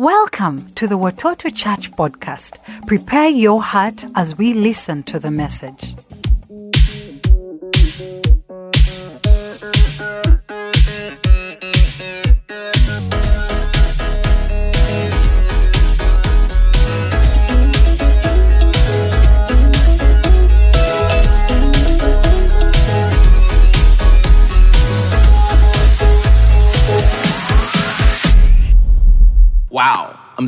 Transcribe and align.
Welcome 0.00 0.60
to 0.76 0.86
the 0.86 0.96
Watoto 0.96 1.52
Church 1.52 1.90
podcast. 1.90 2.86
Prepare 2.86 3.30
your 3.30 3.60
heart 3.60 4.04
as 4.14 4.38
we 4.38 4.54
listen 4.54 5.02
to 5.02 5.18
the 5.18 5.32
message. 5.32 5.92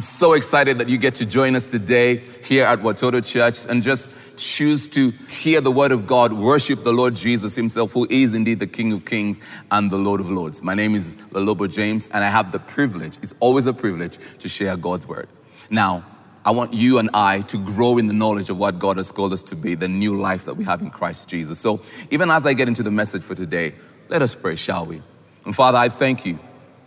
I'm 0.01 0.05
so 0.05 0.33
excited 0.33 0.79
that 0.79 0.89
you 0.89 0.97
get 0.97 1.17
to 1.17 1.27
join 1.27 1.55
us 1.55 1.69
today 1.69 2.23
here 2.43 2.65
at 2.65 2.79
Watoto 2.79 3.23
Church 3.23 3.71
and 3.71 3.83
just 3.83 4.09
choose 4.39 4.89
to 4.89 5.11
hear 5.29 5.61
the 5.61 5.71
word 5.71 5.93
of 5.93 6.07
God, 6.07 6.33
worship 6.33 6.85
the 6.85 6.93
Lord 6.95 7.15
Jesus 7.15 7.55
himself, 7.55 7.93
who 7.93 8.07
is 8.09 8.33
indeed 8.33 8.61
the 8.61 8.67
King 8.67 8.95
of 8.95 9.05
Kings 9.05 9.39
and 9.71 9.91
the 9.91 9.99
Lord 9.99 10.21
of 10.21 10.31
Lords. 10.31 10.63
My 10.63 10.73
name 10.73 10.95
is 10.95 11.19
Lalobo 11.33 11.71
James, 11.71 12.09
and 12.15 12.25
I 12.25 12.31
have 12.31 12.51
the 12.51 12.59
privilege, 12.59 13.19
it's 13.21 13.35
always 13.41 13.67
a 13.67 13.75
privilege 13.75 14.17
to 14.39 14.49
share 14.49 14.75
God's 14.79 15.07
word. 15.07 15.29
Now, 15.69 16.03
I 16.47 16.53
want 16.53 16.73
you 16.73 16.97
and 16.97 17.11
I 17.13 17.43
to 17.43 17.59
grow 17.59 17.99
in 17.99 18.07
the 18.07 18.15
knowledge 18.15 18.49
of 18.49 18.57
what 18.57 18.79
God 18.79 18.97
has 18.97 19.13
called 19.13 19.35
us 19.35 19.43
to 19.43 19.55
be, 19.55 19.75
the 19.75 19.87
new 19.87 20.19
life 20.19 20.47
that 20.47 20.55
we 20.55 20.65
have 20.65 20.81
in 20.81 20.89
Christ 20.89 21.29
Jesus. 21.29 21.59
So, 21.59 21.83
even 22.11 22.31
as 22.31 22.47
I 22.47 22.55
get 22.55 22.69
into 22.69 22.83
the 22.83 22.91
message 22.91 23.23
for 23.23 23.35
today, 23.35 23.75
let 24.09 24.23
us 24.23 24.35
pray, 24.35 24.55
shall 24.55 24.87
we? 24.87 25.03
And 25.45 25.55
Father, 25.55 25.77
I 25.77 25.91
thank 25.91 26.25
you 26.25 26.39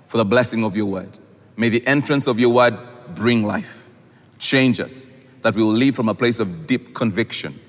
for 0.07 0.18
the 0.18 0.26
blessing 0.26 0.63
of 0.63 0.76
your 0.76 0.88
word. 0.88 1.20
May 1.55 1.70
the 1.70 1.85
entrance 1.85 2.26
of 2.26 2.40
your 2.40 2.49
word 2.49 2.80
bring 3.09 3.43
life, 3.43 3.89
change 4.39 4.80
us, 4.80 5.12
that 5.41 5.55
we 5.55 5.63
will 5.63 5.73
leave 5.73 5.95
from 5.95 6.09
a 6.09 6.16
place 6.16 6.39
of 6.39 6.68
deep 6.68 6.93
conviction 6.93 7.59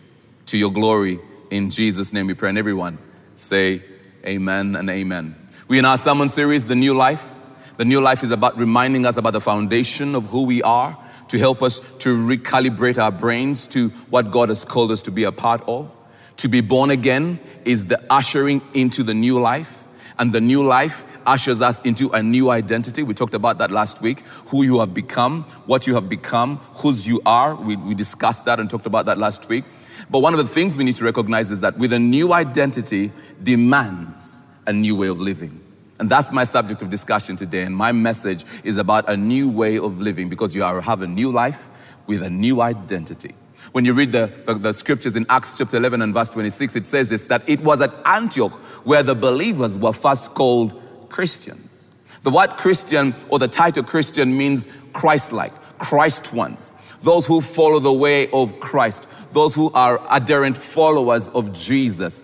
to 0.46 0.58
your 0.58 0.70
glory. 0.70 1.20
In 1.50 1.70
Jesus' 1.70 2.12
name 2.12 2.27
we 2.27 2.34
pray. 2.34 2.48
And 2.48 2.58
everyone 2.58 2.98
say 3.36 3.82
amen 4.24 4.77
and 4.77 4.88
amen. 4.90 5.36
We 5.68 5.78
in 5.78 5.84
our 5.84 5.98
sermon 5.98 6.28
series, 6.28 6.66
The 6.66 6.74
New 6.74 6.94
Life. 6.94 7.34
The 7.77 7.84
New 7.84 8.00
Life 8.00 8.22
is 8.22 8.30
about 8.30 8.58
reminding 8.58 9.06
us 9.06 9.16
about 9.16 9.32
the 9.32 9.40
foundation 9.40 10.14
of 10.14 10.27
who 10.27 10.42
we 10.42 10.62
are 10.62 10.96
to 11.28 11.38
help 11.38 11.62
us 11.62 11.80
to 11.98 12.16
recalibrate 12.16 12.98
our 12.98 13.10
brains 13.10 13.66
to 13.68 13.88
what 14.10 14.30
God 14.30 14.48
has 14.50 14.64
called 14.64 14.92
us 14.92 15.02
to 15.02 15.10
be 15.10 15.24
a 15.24 15.32
part 15.32 15.62
of. 15.66 15.96
To 16.38 16.48
be 16.48 16.60
born 16.60 16.90
again 16.90 17.40
is 17.64 17.86
the 17.86 18.00
ushering 18.10 18.62
into 18.74 19.02
the 19.02 19.14
new 19.14 19.40
life. 19.40 19.86
And 20.18 20.32
the 20.32 20.40
new 20.40 20.64
life 20.64 21.05
ushers 21.27 21.62
us 21.62 21.80
into 21.83 22.11
a 22.11 22.22
new 22.22 22.50
identity. 22.50 23.03
We 23.03 23.14
talked 23.14 23.34
about 23.34 23.58
that 23.58 23.70
last 23.70 24.00
week. 24.00 24.20
Who 24.47 24.62
you 24.62 24.80
have 24.80 24.94
become, 24.94 25.44
what 25.67 25.86
you 25.86 25.94
have 25.94 26.08
become, 26.08 26.56
whose 26.75 27.06
you 27.06 27.20
are. 27.27 27.55
We, 27.55 27.77
we 27.77 27.94
discussed 27.94 28.44
that 28.44 28.61
and 28.61 28.69
talked 28.69 28.86
about 28.86 29.06
that 29.06 29.19
last 29.19 29.48
week. 29.48 29.64
But 30.11 30.20
one 30.20 30.34
of 30.34 30.39
the 30.39 30.47
things 30.47 30.77
we 30.77 30.84
need 30.84 30.97
to 30.97 31.05
recognize 31.05 31.50
is 31.50 31.61
that 31.61 31.78
with 31.78 31.92
a 31.92 31.98
new 31.98 32.33
identity 32.33 33.12
demands 33.42 34.45
a 34.67 34.72
new 34.72 34.97
way 34.97 35.08
of 35.08 35.20
living. 35.20 35.61
And 36.00 36.11
that's 36.11 36.33
my 36.33 36.45
subject 36.45 36.83
of 36.83 36.91
discussion 36.91 37.36
today. 37.36 37.62
And 37.62 37.77
my 37.77 37.92
message 37.92 38.45
is 38.64 38.77
about 38.78 39.08
a 39.08 39.17
new 39.17 39.48
way 39.48 39.78
of 39.78 40.00
living 40.00 40.28
because 40.28 40.55
you 40.55 40.64
are, 40.64 40.80
have 40.80 41.02
a 41.02 41.06
new 41.06 41.30
life 41.30 41.70
with 42.06 42.22
a 42.22 42.30
new 42.30 42.61
identity. 42.61 43.34
When 43.72 43.84
you 43.84 43.92
read 43.92 44.12
the, 44.12 44.33
the, 44.47 44.55
the, 44.55 44.72
scriptures 44.72 45.17
in 45.17 45.25
Acts 45.28 45.56
chapter 45.56 45.77
11 45.77 46.02
and 46.02 46.12
verse 46.12 46.30
26, 46.30 46.77
it 46.77 46.86
says 46.86 47.11
this 47.11 47.27
that 47.28 47.48
it 47.48 47.61
was 47.62 47.80
at 47.80 47.95
Antioch 48.05 48.52
where 48.84 49.02
the 49.02 49.14
believers 49.14 49.78
were 49.78 49.92
first 49.92 50.34
called 50.34 50.80
Christians. 51.14 51.92
The 52.22 52.30
word 52.32 52.56
Christian 52.56 53.14
or 53.28 53.38
the 53.38 53.46
title 53.46 53.84
Christian 53.84 54.36
means 54.36 54.66
Christ 54.92 55.32
like, 55.32 55.54
Christ 55.78 56.32
ones. 56.32 56.72
Those 57.02 57.24
who 57.24 57.40
follow 57.40 57.78
the 57.78 57.92
way 57.92 58.28
of 58.32 58.58
Christ, 58.58 59.06
those 59.30 59.54
who 59.54 59.70
are 59.74 60.04
adherent 60.10 60.56
followers 60.56 61.28
of 61.28 61.52
Jesus. 61.52 62.20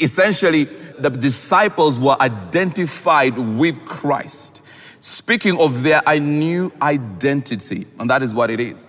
Essentially, 0.00 0.64
the 1.00 1.10
disciples 1.10 1.98
were 1.98 2.16
identified 2.20 3.36
with 3.36 3.84
Christ, 3.86 4.62
speaking 5.00 5.58
of 5.58 5.82
their 5.82 6.00
new 6.20 6.72
identity, 6.80 7.88
and 7.98 8.08
that 8.08 8.22
is 8.22 8.36
what 8.36 8.50
it 8.50 8.60
is. 8.60 8.88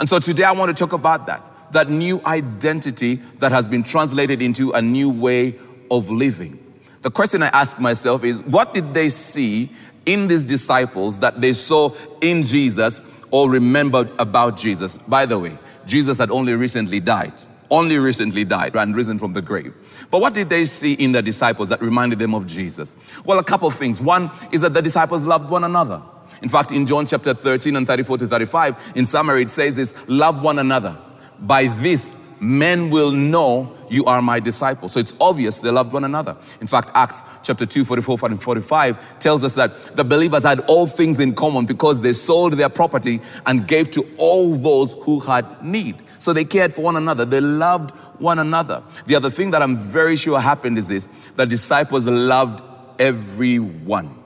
And 0.00 0.08
so 0.08 0.18
today 0.18 0.42
I 0.42 0.50
want 0.50 0.76
to 0.76 0.84
talk 0.84 0.92
about 0.92 1.26
that, 1.26 1.44
that 1.70 1.88
new 1.88 2.20
identity 2.26 3.20
that 3.38 3.52
has 3.52 3.68
been 3.68 3.84
translated 3.84 4.42
into 4.42 4.72
a 4.72 4.82
new 4.82 5.10
way 5.10 5.60
of 5.92 6.10
living. 6.10 6.58
The 7.02 7.10
question 7.10 7.42
I 7.42 7.48
ask 7.48 7.78
myself 7.78 8.24
is 8.24 8.42
what 8.42 8.74
did 8.74 8.92
they 8.92 9.08
see 9.08 9.70
in 10.04 10.26
these 10.26 10.44
disciples 10.44 11.20
that 11.20 11.40
they 11.40 11.52
saw 11.52 11.94
in 12.20 12.42
Jesus 12.42 13.02
or 13.30 13.50
remembered 13.50 14.10
about 14.18 14.56
Jesus? 14.56 14.98
By 14.98 15.24
the 15.24 15.38
way, 15.38 15.56
Jesus 15.86 16.18
had 16.18 16.30
only 16.30 16.52
recently 16.52 17.00
died, 17.00 17.32
only 17.70 17.98
recently 17.98 18.44
died 18.44 18.76
and 18.76 18.94
risen 18.94 19.18
from 19.18 19.32
the 19.32 19.40
grave. 19.40 19.74
But 20.10 20.20
what 20.20 20.34
did 20.34 20.50
they 20.50 20.64
see 20.64 20.92
in 20.92 21.12
the 21.12 21.22
disciples 21.22 21.70
that 21.70 21.80
reminded 21.80 22.18
them 22.18 22.34
of 22.34 22.46
Jesus? 22.46 22.96
Well, 23.24 23.38
a 23.38 23.44
couple 23.44 23.68
of 23.68 23.74
things. 23.74 23.98
One 23.98 24.30
is 24.52 24.60
that 24.60 24.74
the 24.74 24.82
disciples 24.82 25.24
loved 25.24 25.48
one 25.48 25.64
another. 25.64 26.02
In 26.42 26.48
fact, 26.50 26.70
in 26.70 26.86
John 26.86 27.06
chapter 27.06 27.32
13 27.32 27.76
and 27.76 27.86
34 27.86 28.18
to 28.18 28.26
35, 28.26 28.92
in 28.94 29.06
summary, 29.06 29.42
it 29.42 29.50
says 29.50 29.76
this 29.76 29.94
love 30.06 30.42
one 30.42 30.58
another. 30.58 30.98
By 31.40 31.68
this, 31.68 32.14
men 32.40 32.90
will 32.90 33.12
know 33.12 33.76
you 33.90 34.04
are 34.06 34.22
my 34.22 34.40
disciples. 34.40 34.92
So 34.92 35.00
it's 35.00 35.14
obvious 35.20 35.60
they 35.60 35.70
loved 35.70 35.92
one 35.92 36.04
another. 36.04 36.36
In 36.60 36.66
fact, 36.66 36.90
Acts 36.94 37.22
chapter 37.42 37.66
2, 37.66 37.84
44 37.84 38.18
and 38.30 38.42
45 38.42 39.18
tells 39.18 39.44
us 39.44 39.54
that 39.56 39.96
the 39.96 40.04
believers 40.04 40.44
had 40.44 40.60
all 40.60 40.86
things 40.86 41.20
in 41.20 41.34
common 41.34 41.66
because 41.66 42.00
they 42.00 42.12
sold 42.12 42.54
their 42.54 42.68
property 42.68 43.20
and 43.46 43.68
gave 43.68 43.90
to 43.90 44.08
all 44.16 44.54
those 44.54 44.94
who 45.02 45.20
had 45.20 45.62
need. 45.62 46.02
So 46.18 46.32
they 46.32 46.44
cared 46.44 46.72
for 46.72 46.82
one 46.82 46.96
another. 46.96 47.24
They 47.24 47.40
loved 47.40 47.90
one 48.20 48.38
another. 48.38 48.82
The 49.06 49.16
other 49.16 49.30
thing 49.30 49.50
that 49.50 49.62
I'm 49.62 49.78
very 49.78 50.16
sure 50.16 50.40
happened 50.40 50.78
is 50.78 50.88
this 50.88 51.08
the 51.34 51.46
disciples 51.46 52.06
loved 52.06 52.62
everyone. 52.98 54.16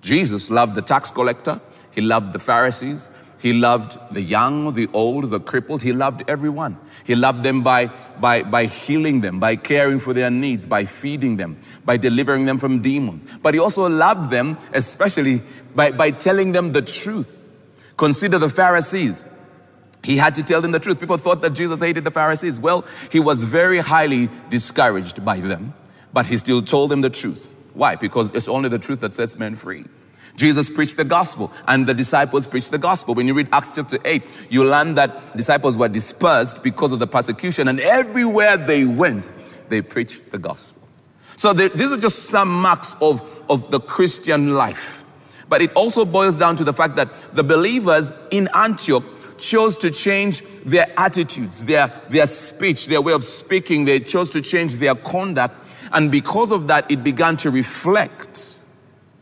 Jesus 0.00 0.50
loved 0.50 0.74
the 0.74 0.82
tax 0.82 1.10
collector, 1.10 1.60
he 1.90 2.02
loved 2.02 2.34
the 2.34 2.38
Pharisees, 2.38 3.08
he 3.40 3.52
loved 3.52 3.98
the 4.12 4.22
young, 4.22 4.72
the 4.72 4.88
old, 4.92 5.30
the 5.30 5.40
crippled. 5.40 5.82
He 5.82 5.92
loved 5.92 6.22
everyone. 6.28 6.78
He 7.04 7.14
loved 7.14 7.42
them 7.42 7.62
by, 7.62 7.86
by, 8.20 8.42
by 8.42 8.66
healing 8.66 9.20
them, 9.20 9.38
by 9.38 9.56
caring 9.56 9.98
for 9.98 10.14
their 10.14 10.30
needs, 10.30 10.66
by 10.66 10.84
feeding 10.84 11.36
them, 11.36 11.58
by 11.84 11.96
delivering 11.96 12.46
them 12.46 12.58
from 12.58 12.80
demons. 12.80 13.24
But 13.42 13.54
he 13.54 13.60
also 13.60 13.88
loved 13.88 14.30
them, 14.30 14.56
especially 14.72 15.42
by, 15.74 15.90
by 15.90 16.10
telling 16.10 16.52
them 16.52 16.72
the 16.72 16.82
truth. 16.82 17.42
Consider 17.96 18.38
the 18.38 18.48
Pharisees. 18.48 19.28
He 20.02 20.16
had 20.16 20.34
to 20.36 20.42
tell 20.42 20.60
them 20.60 20.72
the 20.72 20.80
truth. 20.80 21.00
People 21.00 21.16
thought 21.16 21.42
that 21.42 21.50
Jesus 21.50 21.80
hated 21.80 22.04
the 22.04 22.10
Pharisees. 22.10 22.60
Well, 22.60 22.84
he 23.10 23.20
was 23.20 23.42
very 23.42 23.78
highly 23.78 24.28
discouraged 24.50 25.24
by 25.24 25.40
them, 25.40 25.74
but 26.12 26.26
he 26.26 26.36
still 26.36 26.62
told 26.62 26.90
them 26.90 27.00
the 27.00 27.10
truth. 27.10 27.58
Why? 27.72 27.96
Because 27.96 28.32
it's 28.34 28.48
only 28.48 28.68
the 28.68 28.78
truth 28.78 29.00
that 29.00 29.14
sets 29.14 29.36
men 29.36 29.56
free. 29.56 29.84
Jesus 30.36 30.68
preached 30.68 30.96
the 30.96 31.04
gospel 31.04 31.52
and 31.68 31.86
the 31.86 31.94
disciples 31.94 32.46
preached 32.46 32.70
the 32.70 32.78
gospel. 32.78 33.14
When 33.14 33.26
you 33.26 33.34
read 33.34 33.48
Acts 33.52 33.76
chapter 33.76 33.98
8, 34.04 34.22
you 34.50 34.64
learn 34.64 34.96
that 34.96 35.36
disciples 35.36 35.76
were 35.76 35.88
dispersed 35.88 36.62
because 36.62 36.92
of 36.92 36.98
the 36.98 37.06
persecution 37.06 37.68
and 37.68 37.78
everywhere 37.80 38.56
they 38.56 38.84
went, 38.84 39.32
they 39.68 39.80
preached 39.80 40.30
the 40.30 40.38
gospel. 40.38 40.82
So 41.36 41.52
there, 41.52 41.68
these 41.68 41.92
are 41.92 41.96
just 41.96 42.24
some 42.24 42.48
marks 42.48 42.96
of, 43.00 43.22
of 43.50 43.70
the 43.70 43.80
Christian 43.80 44.54
life. 44.54 45.04
But 45.48 45.62
it 45.62 45.72
also 45.74 46.04
boils 46.04 46.38
down 46.38 46.56
to 46.56 46.64
the 46.64 46.72
fact 46.72 46.96
that 46.96 47.34
the 47.34 47.44
believers 47.44 48.12
in 48.30 48.48
Antioch 48.54 49.04
chose 49.38 49.76
to 49.78 49.90
change 49.90 50.42
their 50.64 50.92
attitudes, 50.96 51.64
their, 51.64 51.92
their 52.08 52.26
speech, 52.26 52.86
their 52.86 53.00
way 53.00 53.12
of 53.12 53.24
speaking. 53.24 53.84
They 53.84 54.00
chose 54.00 54.30
to 54.30 54.40
change 54.40 54.76
their 54.78 54.94
conduct. 54.94 55.54
And 55.92 56.10
because 56.10 56.50
of 56.50 56.68
that, 56.68 56.90
it 56.90 57.04
began 57.04 57.36
to 57.38 57.50
reflect. 57.50 58.62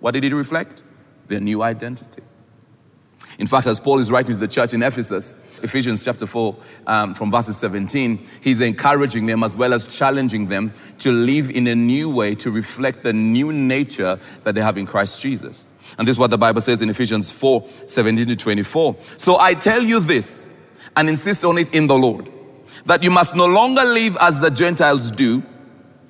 What 0.00 0.12
did 0.12 0.24
it 0.24 0.34
reflect? 0.34 0.81
Their 1.32 1.40
new 1.40 1.62
identity. 1.62 2.22
In 3.38 3.46
fact, 3.46 3.66
as 3.66 3.80
Paul 3.80 3.98
is 3.98 4.10
writing 4.10 4.36
to 4.36 4.40
the 4.40 4.46
church 4.46 4.74
in 4.74 4.82
Ephesus, 4.82 5.34
Ephesians 5.62 6.04
chapter 6.04 6.26
4, 6.26 6.54
um, 6.86 7.14
from 7.14 7.30
verses 7.30 7.56
17, 7.56 8.24
he's 8.42 8.60
encouraging 8.60 9.26
them 9.26 9.42
as 9.42 9.56
well 9.56 9.72
as 9.72 9.96
challenging 9.96 10.46
them 10.46 10.72
to 10.98 11.10
live 11.10 11.50
in 11.50 11.66
a 11.66 11.74
new 11.74 12.14
way 12.14 12.34
to 12.34 12.50
reflect 12.50 13.02
the 13.02 13.12
new 13.12 13.52
nature 13.52 14.20
that 14.42 14.54
they 14.54 14.60
have 14.60 14.76
in 14.76 14.86
Christ 14.86 15.20
Jesus. 15.20 15.68
And 15.98 16.06
this 16.06 16.16
is 16.16 16.18
what 16.18 16.30
the 16.30 16.38
Bible 16.38 16.60
says 16.60 16.82
in 16.82 16.90
Ephesians 16.90 17.32
4 17.32 17.66
17 17.86 18.26
to 18.26 18.36
24. 18.36 18.96
So 19.16 19.38
I 19.38 19.54
tell 19.54 19.82
you 19.82 20.00
this 20.00 20.50
and 20.96 21.08
insist 21.08 21.44
on 21.44 21.58
it 21.58 21.74
in 21.74 21.86
the 21.86 21.96
Lord 21.96 22.30
that 22.84 23.02
you 23.02 23.10
must 23.10 23.34
no 23.34 23.46
longer 23.46 23.84
live 23.84 24.16
as 24.20 24.40
the 24.40 24.50
Gentiles 24.50 25.10
do 25.10 25.42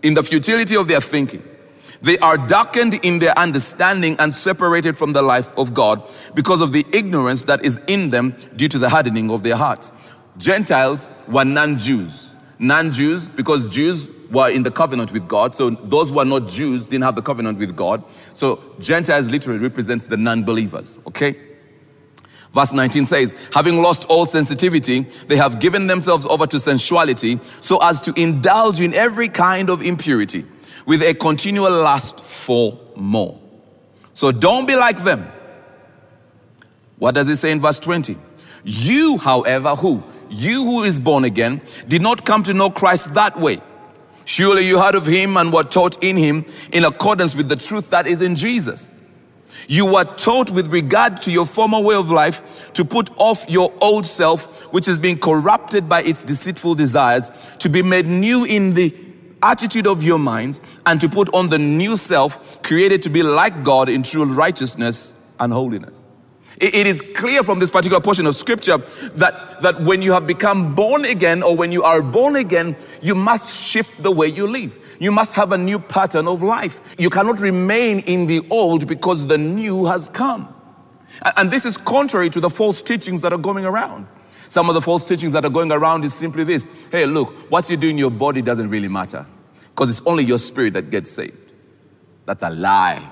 in 0.03 0.15
the 0.15 0.23
futility 0.23 0.77
of 0.77 0.89
their 0.89 1.01
thinking. 1.01 1.43
They 2.03 2.19
are 2.19 2.37
darkened 2.37 2.95
in 3.05 3.21
their 3.21 3.37
understanding 3.39 4.17
and 4.19 4.35
separated 4.35 4.99
from 4.99 5.13
the 5.13 5.23
life 5.23 5.57
of 5.57 5.73
God 5.73 6.03
because 6.35 6.61
of 6.61 6.73
the 6.73 6.85
ignorance 6.93 7.45
that 7.45 7.65
is 7.65 7.81
in 7.87 8.11
them 8.11 8.35
due 8.57 8.69
to 8.69 8.79
the 8.79 8.89
hardening 8.89 9.31
of 9.31 9.45
their 9.45 9.57
hearts. 9.57 9.93
Gentiles 10.37 11.09
were 11.29 11.45
non 11.45 11.79
Jews. 11.79 12.35
Non 12.59 12.91
Jews, 12.91 13.29
because 13.29 13.69
Jews 13.69 14.11
were 14.33 14.51
in 14.51 14.65
the 14.65 14.71
covenant 14.71 15.13
with 15.13 15.29
God. 15.29 15.55
So 15.55 15.71
those 15.71 16.11
who 16.11 16.19
are 16.19 16.25
not 16.25 16.49
Jews 16.49 16.89
didn't 16.89 17.05
have 17.05 17.15
the 17.15 17.23
covenant 17.23 17.59
with 17.59 17.77
God. 17.77 18.03
So 18.33 18.61
Gentiles 18.81 19.31
literally 19.31 19.61
represents 19.61 20.07
the 20.07 20.17
non 20.17 20.43
believers, 20.43 20.99
okay? 21.07 21.37
Verse 22.53 22.73
19 22.73 23.07
says, 23.07 23.35
having 23.55 23.81
lost 23.81 24.07
all 24.11 24.27
sensitivity, 24.27 25.01
they 25.29 25.37
have 25.37 25.61
given 25.61 25.87
themselves 25.87 26.27
over 26.27 26.47
to 26.49 26.59
sensuality 26.59 27.41
so 27.63 27.79
as 27.81 28.01
to 28.03 28.13
indulge 28.21 28.81
in 28.81 28.93
every 28.93 29.29
kind 29.29 29.71
of 29.71 29.83
impurity 29.83 30.45
with 30.87 31.03
a 31.03 31.15
continual 31.15 31.71
lust 31.71 32.21
for 32.21 32.79
more. 32.97 33.39
So 34.15 34.33
don't 34.33 34.67
be 34.67 34.77
like 34.77 35.03
them. 35.05 35.31
What 36.99 37.15
does 37.15 37.29
it 37.29 37.37
say 37.37 37.51
in 37.51 37.61
verse 37.61 37.79
20? 37.81 38.17
You, 38.65 39.19
however, 39.19 39.75
who? 39.75 40.03
You 40.31 40.65
who 40.65 40.85
is 40.85 41.01
born 41.01 41.25
again 41.25 41.63
did 41.89 42.01
not 42.01 42.25
come 42.25 42.43
to 42.45 42.55
know 42.55 42.71
Christ 42.71 43.15
that 43.15 43.37
way. 43.37 43.61
Surely 44.25 44.67
you 44.67 44.79
heard 44.79 44.95
of 44.95 45.07
him 45.07 45.37
and 45.37 45.53
were 45.53 45.65
taught 45.65 46.03
in 46.03 46.17
him 46.17 46.45
in 46.73 46.85
accordance 46.85 47.35
with 47.35 47.49
the 47.49 47.57
truth 47.57 47.91
that 47.91 48.07
is 48.07 48.23
in 48.23 48.37
Jesus. 48.37 48.93
You 49.69 49.87
were 49.87 50.05
taught 50.05 50.51
with 50.51 50.73
regard 50.73 51.21
to 51.23 51.33
your 51.33 51.47
former 51.47 51.81
way 51.81 51.95
of 51.95 52.11
life 52.11 52.73
to 52.73 52.85
put 52.85 53.11
off 53.17 53.45
your 53.49 53.73
old 53.81 54.07
self, 54.07 54.73
which 54.73 54.89
is 54.89 54.99
being 54.99 55.19
corrupted 55.19 55.89
by 55.89 56.03
its 56.03 56.25
deceitful 56.25 56.75
desires, 56.75 57.31
to 57.59 57.69
be 57.69 57.83
made 57.83 58.07
new 58.07 58.45
in 58.45 58.75
the 58.75 58.95
attitude 59.43 59.87
of 59.87 60.03
your 60.03 60.19
mind 60.19 60.61
and 60.87 61.01
to 61.01 61.09
put 61.09 61.33
on 61.35 61.49
the 61.49 61.59
new 61.59 61.97
self, 61.97 62.63
created 62.63 63.03
to 63.03 63.11
be 63.11 63.23
like 63.23 63.65
God 63.65 63.89
in 63.89 64.03
true 64.03 64.25
righteousness 64.25 65.15
and 65.39 65.53
holiness. 65.53 66.09
It 66.61 66.87
is 66.87 67.03
clear 67.17 67.43
from 67.43 67.59
this 67.59 67.71
particular 67.71 68.01
portion 68.01 68.27
of 68.27 68.37
scripture 68.37 68.79
that, 69.15 69.63
that 69.63 69.81
when 69.81 70.03
you 70.03 70.13
have 70.13 70.27
become 70.27 70.75
born 70.75 71.05
again, 71.05 71.43
or 71.43 71.57
when 71.57 71.73
you 71.73 71.83
are 71.83 72.03
born 72.03 72.37
again, 72.37 72.77
you 73.01 73.15
must 73.15 73.69
shift 73.69 74.03
the 74.03 74.13
way 74.13 74.29
you 74.29 74.47
live. 74.47 74.97
You 75.01 75.11
must 75.11 75.35
have 75.35 75.51
a 75.51 75.59
new 75.59 75.81
pattern 75.81 76.29
of 76.29 76.43
life. 76.43 76.95
You 76.99 77.11
cannot 77.11 77.41
remain 77.41 78.01
in 78.01 78.27
the 78.27 78.47
old 78.51 78.87
because 78.87 79.27
the 79.27 79.39
new 79.39 79.87
has 79.87 80.09
come. 80.09 80.55
And 81.37 81.51
this 81.51 81.67
is 81.67 81.77
contrary 81.77 82.31
to 82.31 82.41
the 82.41 82.51
false 82.51 82.81
teachings 82.81 83.23
that 83.23 83.33
are 83.33 83.39
going 83.39 83.65
around. 83.65 84.07
Some 84.53 84.69
of 84.69 84.75
the 84.75 84.83
false 84.83 85.03
teachings 85.03 85.33
that 85.33 85.47
are 85.47 85.51
going 85.51 85.73
around 85.73 86.05
is 86.05 86.13
simply 86.13 86.45
this 86.45 86.69
hey, 86.91 87.07
look, 87.07 87.51
what 87.51 87.71
you 87.71 87.77
do 87.79 87.89
in 87.89 87.97
your 87.97 88.11
body 88.11 88.43
doesn't 88.43 88.69
really 88.69 88.87
matter 88.87 89.25
because 89.71 89.89
it's 89.89 90.07
only 90.07 90.25
your 90.25 90.37
spirit 90.37 90.75
that 90.75 90.91
gets 90.91 91.11
saved. 91.11 91.55
That's 92.27 92.43
a 92.43 92.51
lie. 92.51 93.03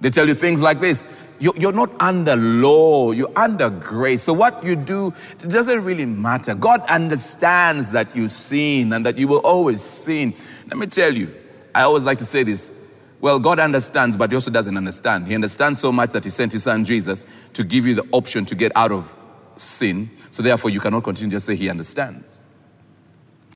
They 0.00 0.10
tell 0.10 0.26
you 0.26 0.34
things 0.34 0.60
like 0.60 0.80
this 0.80 1.04
you're 1.38 1.70
not 1.70 1.92
under 2.00 2.34
law, 2.34 3.12
you're 3.12 3.30
under 3.36 3.70
grace. 3.70 4.24
So 4.24 4.32
what 4.32 4.64
you 4.64 4.74
do 4.74 5.14
doesn't 5.38 5.84
really 5.84 6.06
matter. 6.06 6.56
God 6.56 6.80
understands 6.88 7.92
that 7.92 8.16
you 8.16 8.26
sin 8.26 8.92
and 8.92 9.06
that 9.06 9.18
you 9.18 9.28
will 9.28 9.42
always 9.44 9.80
sin. 9.80 10.34
Let 10.66 10.76
me 10.76 10.86
tell 10.88 11.14
you, 11.14 11.32
I 11.72 11.82
always 11.82 12.04
like 12.04 12.18
to 12.18 12.24
say 12.24 12.42
this. 12.42 12.72
Well, 13.20 13.38
God 13.38 13.60
understands, 13.60 14.16
but 14.16 14.32
He 14.32 14.34
also 14.34 14.50
doesn't 14.50 14.76
understand. 14.76 15.28
He 15.28 15.36
understands 15.36 15.78
so 15.78 15.92
much 15.92 16.10
that 16.10 16.24
He 16.24 16.30
sent 16.30 16.52
His 16.52 16.64
Son 16.64 16.84
Jesus 16.84 17.24
to 17.52 17.62
give 17.62 17.86
you 17.86 17.94
the 17.94 18.08
option 18.10 18.44
to 18.46 18.56
get 18.56 18.72
out 18.74 18.90
of 18.90 19.14
sin. 19.62 20.10
So 20.30 20.42
therefore, 20.42 20.70
you 20.70 20.80
cannot 20.80 21.04
continue 21.04 21.30
to 21.30 21.36
just 21.36 21.46
say 21.46 21.56
He 21.56 21.68
understands. 21.68 22.46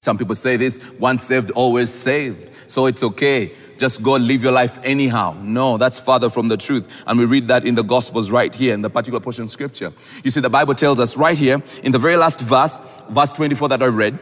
Some 0.03 0.19
people 0.19 0.35
say 0.35 0.56
this 0.56 0.79
once 1.00 1.23
saved, 1.23 1.50
always 1.53 1.91
saved. 1.91 2.50
So 2.70 2.87
it's 2.87 3.03
okay 3.03 3.53
just 3.79 4.03
go 4.03 4.17
live 4.17 4.43
your 4.43 4.53
life 4.53 4.79
anyhow. 4.82 5.37
No, 5.43 5.76
that's 5.76 5.99
farther 5.99 6.31
from 6.31 6.49
the 6.49 6.56
truth. 6.56 7.05
And 7.06 7.19
we 7.19 7.25
read 7.25 7.49
that 7.49 7.67
in 7.67 7.75
the 7.75 7.82
Gospels 7.82 8.31
right 8.31 8.55
here 8.55 8.75
in 8.75 8.82
the 8.82 8.91
particular 8.91 9.20
portion 9.20 9.44
of 9.44 9.50
Scripture. 9.50 9.93
You 10.25 10.31
see, 10.31 10.41
the 10.41 10.50
Bible 10.50 10.75
tells 10.75 11.00
us 11.00 11.17
right 11.17 11.37
here 11.37 11.62
in 11.82 11.93
the 11.93 11.99
very 11.99 12.17
last 12.17 12.41
verse, 12.41 12.81
verse 13.08 13.32
24 13.32 13.69
that 13.70 13.82
I 13.82 13.87
read, 13.87 14.19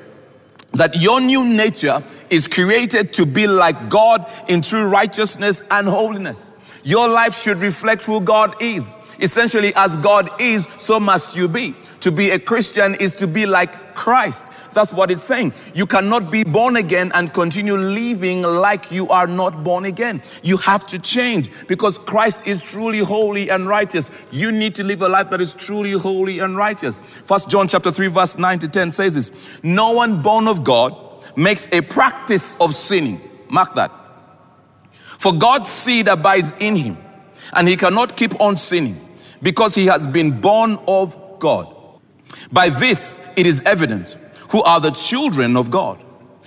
that 0.75 1.01
your 1.01 1.21
new 1.21 1.45
nature 1.45 2.03
is 2.31 2.49
created 2.49 3.13
to 3.15 3.27
be 3.27 3.47
like 3.47 3.89
God 3.89 4.31
in 4.49 4.61
true 4.61 4.89
righteousness 4.89 5.63
and 5.71 5.89
holiness. 5.89 6.55
Your 6.83 7.09
life 7.09 7.35
should 7.35 7.59
reflect 7.59 8.05
who 8.05 8.21
God 8.21 8.61
is. 8.61 8.97
Essentially, 9.21 9.73
as 9.75 9.97
God 9.97 10.31
is, 10.41 10.69
so 10.79 11.01
must 11.01 11.37
you 11.37 11.49
be. 11.49 11.75
To 12.01 12.13
be 12.13 12.31
a 12.31 12.39
Christian 12.39 12.95
is 12.97 13.13
to 13.15 13.27
be 13.27 13.47
like 13.47 13.94
Christ. 13.95 14.47
That's 14.73 14.93
what 14.93 15.11
it's 15.11 15.25
saying. 15.25 15.55
You 15.75 15.87
cannot 15.87 16.31
be 16.31 16.45
born 16.45 16.77
again 16.77 17.11
and 17.15 17.33
continue 17.33 17.77
living 17.77 18.43
like 18.43 18.91
you 18.91 19.09
are 19.09 19.27
not 19.27 19.63
born 19.63 19.85
again. 19.85 20.23
You 20.43 20.57
have 20.59 20.87
to 20.87 20.99
change 20.99 21.51
because 21.67 21.99
Christ 21.99 22.47
is 22.47 22.63
truly 22.63 23.01
holy 23.01 23.51
and 23.51 23.67
righteous. 23.67 24.11
You 24.31 24.53
need 24.53 24.75
to 24.77 24.85
live 24.85 25.03
a 25.03 25.09
life 25.09 25.31
that 25.31 25.41
is 25.41 25.55
truly 25.55 25.93
holy 25.93 26.39
and 26.41 26.57
righteous. 26.57 26.99
First 26.99 27.49
John 27.49 27.69
chapter 27.69 27.91
3 27.91 28.09
verse 28.09 28.39
9 28.39 28.59
to 28.61 28.69
10 28.69 28.93
says 28.93 29.15
this. 29.15 29.63
No 29.63 29.93
one 29.93 30.23
born 30.23 30.49
of 30.49 30.65
God 30.65 30.97
makes 31.37 31.69
a 31.73 31.81
practice 31.81 32.55
of 32.61 32.75
sinning. 32.75 33.21
Mark 33.49 33.75
that. 33.75 33.91
For 34.93 35.33
God's 35.33 35.69
seed 35.69 36.09
abides 36.09 36.55
in 36.59 36.77
him 36.77 36.99
and 37.53 37.69
he 37.69 37.77
cannot 37.77 38.17
keep 38.17 38.41
on 38.41 38.57
sinning 38.57 39.01
because 39.43 39.75
he 39.75 39.87
has 39.87 40.07
been 40.07 40.41
born 40.41 40.79
of 40.89 41.17
God. 41.39 41.74
By 42.53 42.69
this 42.69 43.21
it 43.37 43.47
is 43.47 43.63
evident 43.63 44.19
who 44.51 44.63
are 44.63 44.81
the 44.81 44.91
children 44.91 45.57
of 45.57 45.71
God 45.71 46.03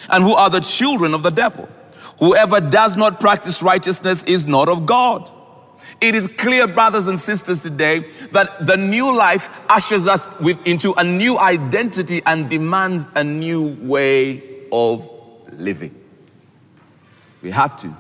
and 0.10 0.24
who 0.24 0.34
are 0.34 0.50
the 0.50 0.60
children 0.60 1.14
of 1.14 1.24
the 1.24 1.32
devil. 1.32 1.68
Whoever 2.20 2.60
does 2.60 2.96
not 2.96 3.20
practice 3.20 3.62
righteousness 3.62 4.24
is 4.24 4.48
not 4.48 4.70
of 4.70 4.86
God. 4.86 5.32
It 6.02 6.16
is 6.16 6.28
clear, 6.28 6.68
brothers 6.68 7.08
and 7.08 7.20
sisters, 7.20 7.64
today 7.64 8.00
that 8.32 8.66
the 8.66 8.78
new 8.78 9.16
life 9.16 9.50
ushers 9.70 10.08
us 10.08 10.28
with, 10.40 10.66
into 10.68 10.94
a 10.94 11.04
new 11.04 11.40
identity 11.40 12.22
and 12.26 12.50
demands 12.50 13.10
a 13.16 13.24
new 13.24 13.78
way 13.82 14.44
of 14.72 15.10
living. 15.52 15.96
We 17.42 17.52
have 17.52 17.76
to. 17.78 17.96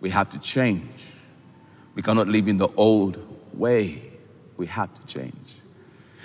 We 0.00 0.10
have 0.10 0.30
to 0.30 0.38
change. 0.38 0.88
We 1.94 2.02
cannot 2.02 2.28
live 2.28 2.48
in 2.48 2.56
the 2.56 2.68
old 2.76 3.18
way. 3.54 4.02
We 4.56 4.66
have 4.66 4.92
to 4.94 5.06
change. 5.06 5.59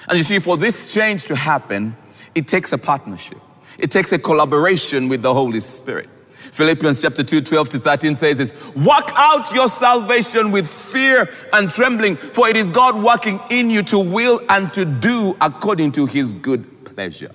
And 0.07 0.17
you 0.17 0.23
see, 0.23 0.39
for 0.39 0.57
this 0.57 0.93
change 0.93 1.25
to 1.25 1.35
happen, 1.35 1.95
it 2.33 2.47
takes 2.47 2.73
a 2.73 2.77
partnership. 2.77 3.39
It 3.77 3.91
takes 3.91 4.11
a 4.11 4.19
collaboration 4.19 5.09
with 5.09 5.21
the 5.21 5.33
Holy 5.33 5.59
Spirit. 5.59 6.09
Philippians 6.29 7.01
chapter 7.01 7.23
2, 7.23 7.41
12 7.41 7.69
to 7.69 7.79
13 7.79 8.15
says 8.15 8.37
this, 8.37 8.53
work 8.75 9.09
out 9.15 9.53
your 9.53 9.67
salvation 9.67 10.51
with 10.51 10.69
fear 10.69 11.27
and 11.53 11.69
trembling, 11.69 12.15
for 12.15 12.47
it 12.47 12.55
is 12.55 12.69
God 12.69 12.95
working 13.01 13.39
in 13.49 13.69
you 13.69 13.83
to 13.83 13.99
will 13.99 14.41
and 14.49 14.71
to 14.73 14.85
do 14.85 15.35
according 15.41 15.91
to 15.93 16.05
his 16.05 16.33
good 16.33 16.85
pleasure. 16.85 17.31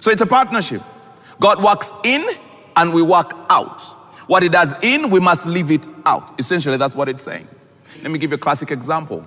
So 0.00 0.10
it's 0.10 0.22
a 0.22 0.26
partnership. 0.26 0.82
God 1.40 1.62
works 1.62 1.92
in 2.04 2.26
and 2.74 2.92
we 2.92 3.00
work 3.00 3.32
out. 3.48 3.80
What 4.26 4.42
he 4.42 4.48
does 4.48 4.74
in, 4.82 5.10
we 5.10 5.20
must 5.20 5.46
leave 5.46 5.70
it 5.70 5.86
out. 6.04 6.38
Essentially, 6.38 6.76
that's 6.76 6.94
what 6.94 7.08
it's 7.08 7.22
saying. 7.22 7.48
Let 8.02 8.10
me 8.10 8.18
give 8.18 8.30
you 8.32 8.36
a 8.36 8.38
classic 8.38 8.70
example. 8.70 9.24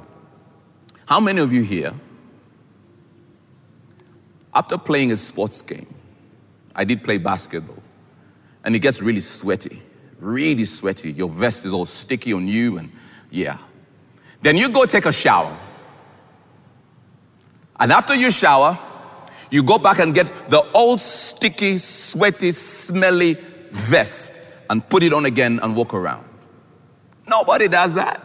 How 1.05 1.19
many 1.19 1.41
of 1.41 1.51
you 1.51 1.63
here 1.63 1.93
after 4.59 4.77
playing 4.77 5.09
a 5.13 5.15
sports 5.15 5.61
game, 5.61 5.87
I 6.75 6.83
did 6.83 7.01
play 7.01 7.17
basketball, 7.17 7.81
and 8.65 8.75
it 8.75 8.79
gets 8.79 9.01
really 9.01 9.21
sweaty, 9.21 9.81
really 10.19 10.65
sweaty. 10.65 11.13
Your 11.13 11.29
vest 11.29 11.65
is 11.65 11.71
all 11.71 11.85
sticky 11.85 12.33
on 12.33 12.45
you, 12.45 12.77
and 12.77 12.91
yeah. 13.31 13.57
Then 14.41 14.57
you 14.57 14.67
go 14.67 14.83
take 14.83 15.05
a 15.05 15.13
shower. 15.13 15.57
And 17.79 17.93
after 17.93 18.13
you 18.13 18.29
shower, 18.29 18.77
you 19.49 19.63
go 19.63 19.77
back 19.77 19.99
and 19.99 20.13
get 20.13 20.29
the 20.49 20.61
old 20.73 20.99
sticky, 20.99 21.77
sweaty, 21.77 22.51
smelly 22.51 23.37
vest 23.71 24.41
and 24.69 24.87
put 24.89 25.03
it 25.03 25.13
on 25.13 25.23
again 25.25 25.61
and 25.63 25.73
walk 25.73 25.93
around. 25.93 26.25
Nobody 27.25 27.69
does 27.69 27.95
that. 27.95 28.21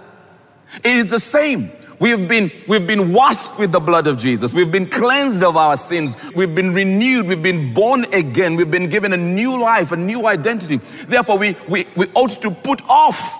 It 0.78 0.96
is 0.96 1.10
the 1.10 1.20
same. 1.20 1.70
We've 2.04 2.28
been, 2.28 2.52
we've 2.68 2.86
been 2.86 3.14
washed 3.14 3.58
with 3.58 3.72
the 3.72 3.80
blood 3.80 4.06
of 4.06 4.18
Jesus. 4.18 4.52
We've 4.52 4.70
been 4.70 4.84
cleansed 4.84 5.42
of 5.42 5.56
our 5.56 5.74
sins. 5.74 6.18
We've 6.34 6.54
been 6.54 6.74
renewed. 6.74 7.30
We've 7.30 7.42
been 7.42 7.72
born 7.72 8.04
again. 8.12 8.56
We've 8.56 8.70
been 8.70 8.90
given 8.90 9.14
a 9.14 9.16
new 9.16 9.58
life, 9.58 9.90
a 9.90 9.96
new 9.96 10.26
identity. 10.26 10.76
Therefore, 10.76 11.38
we, 11.38 11.56
we, 11.66 11.86
we 11.96 12.04
ought 12.12 12.42
to 12.42 12.50
put 12.50 12.82
off 12.90 13.34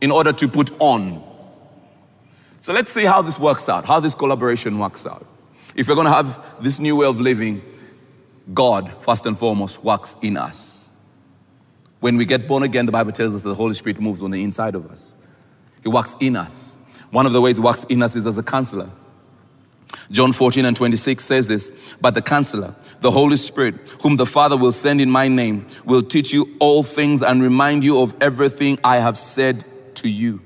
in 0.00 0.12
order 0.12 0.32
to 0.32 0.46
put 0.46 0.70
on. 0.78 1.24
So 2.60 2.72
let's 2.72 2.92
see 2.92 3.04
how 3.04 3.20
this 3.20 3.40
works 3.40 3.68
out, 3.68 3.84
how 3.84 3.98
this 3.98 4.14
collaboration 4.14 4.78
works 4.78 5.04
out. 5.04 5.26
If 5.74 5.88
we're 5.88 5.96
going 5.96 6.06
to 6.06 6.12
have 6.12 6.38
this 6.60 6.78
new 6.78 6.94
way 6.94 7.08
of 7.08 7.20
living, 7.20 7.62
God, 8.52 8.92
first 9.02 9.26
and 9.26 9.36
foremost, 9.36 9.82
works 9.82 10.14
in 10.22 10.36
us. 10.36 10.92
When 11.98 12.16
we 12.16 12.26
get 12.26 12.46
born 12.46 12.62
again, 12.62 12.86
the 12.86 12.92
Bible 12.92 13.10
tells 13.10 13.34
us 13.34 13.42
that 13.42 13.48
the 13.48 13.56
Holy 13.56 13.74
Spirit 13.74 14.00
moves 14.00 14.22
on 14.22 14.30
the 14.30 14.40
inside 14.40 14.76
of 14.76 14.86
us. 14.86 15.18
He 15.82 15.88
works 15.88 16.14
in 16.20 16.36
us. 16.36 16.76
One 17.10 17.26
of 17.26 17.32
the 17.32 17.40
ways 17.40 17.56
he 17.56 17.62
works 17.62 17.84
in 17.84 18.02
us 18.02 18.16
is 18.16 18.26
as 18.26 18.38
a 18.38 18.42
counselor. 18.42 18.90
John 20.10 20.32
14 20.32 20.64
and 20.64 20.76
26 20.76 21.24
says 21.24 21.48
this, 21.48 21.70
but 22.00 22.14
the 22.14 22.22
counselor, 22.22 22.74
the 23.00 23.10
Holy 23.10 23.36
Spirit, 23.36 23.76
whom 24.02 24.16
the 24.16 24.26
Father 24.26 24.56
will 24.56 24.72
send 24.72 25.00
in 25.00 25.10
my 25.10 25.28
name, 25.28 25.66
will 25.84 26.02
teach 26.02 26.32
you 26.32 26.56
all 26.58 26.82
things 26.82 27.22
and 27.22 27.42
remind 27.42 27.84
you 27.84 28.00
of 28.00 28.14
everything 28.20 28.78
I 28.84 28.96
have 28.96 29.16
said 29.16 29.64
to 29.96 30.08
you. 30.08 30.40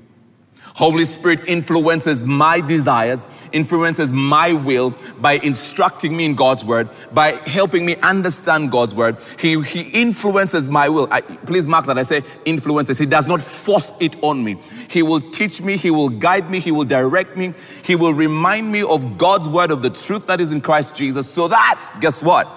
Holy 0.79 1.03
Spirit 1.03 1.41
influences 1.45 2.23
my 2.23 2.61
desires, 2.61 3.27
influences 3.51 4.13
my 4.13 4.53
will 4.53 4.91
by 5.19 5.33
instructing 5.33 6.15
me 6.15 6.23
in 6.23 6.35
God's 6.35 6.63
word, 6.63 6.87
by 7.11 7.31
helping 7.45 7.85
me 7.85 7.97
understand 7.97 8.71
God's 8.71 8.95
word. 8.95 9.17
He, 9.37 9.61
he 9.61 9.81
influences 9.89 10.69
my 10.69 10.87
will. 10.87 11.09
I, 11.11 11.19
please 11.19 11.67
mark 11.67 11.85
that 11.87 11.97
I 11.97 12.03
say 12.03 12.23
influences. 12.45 12.97
He 12.97 13.05
does 13.05 13.27
not 13.27 13.41
force 13.41 13.93
it 13.99 14.15
on 14.23 14.41
me. 14.41 14.57
He 14.89 15.03
will 15.03 15.19
teach 15.19 15.61
me, 15.61 15.75
He 15.75 15.91
will 15.91 16.07
guide 16.07 16.49
me, 16.49 16.61
He 16.61 16.71
will 16.71 16.85
direct 16.85 17.35
me, 17.35 17.53
He 17.83 17.97
will 17.97 18.13
remind 18.13 18.71
me 18.71 18.81
of 18.81 19.17
God's 19.17 19.49
word, 19.49 19.71
of 19.71 19.81
the 19.81 19.89
truth 19.89 20.27
that 20.27 20.39
is 20.39 20.53
in 20.53 20.61
Christ 20.61 20.95
Jesus, 20.95 21.29
so 21.29 21.49
that, 21.49 21.91
guess 21.99 22.23
what? 22.23 22.47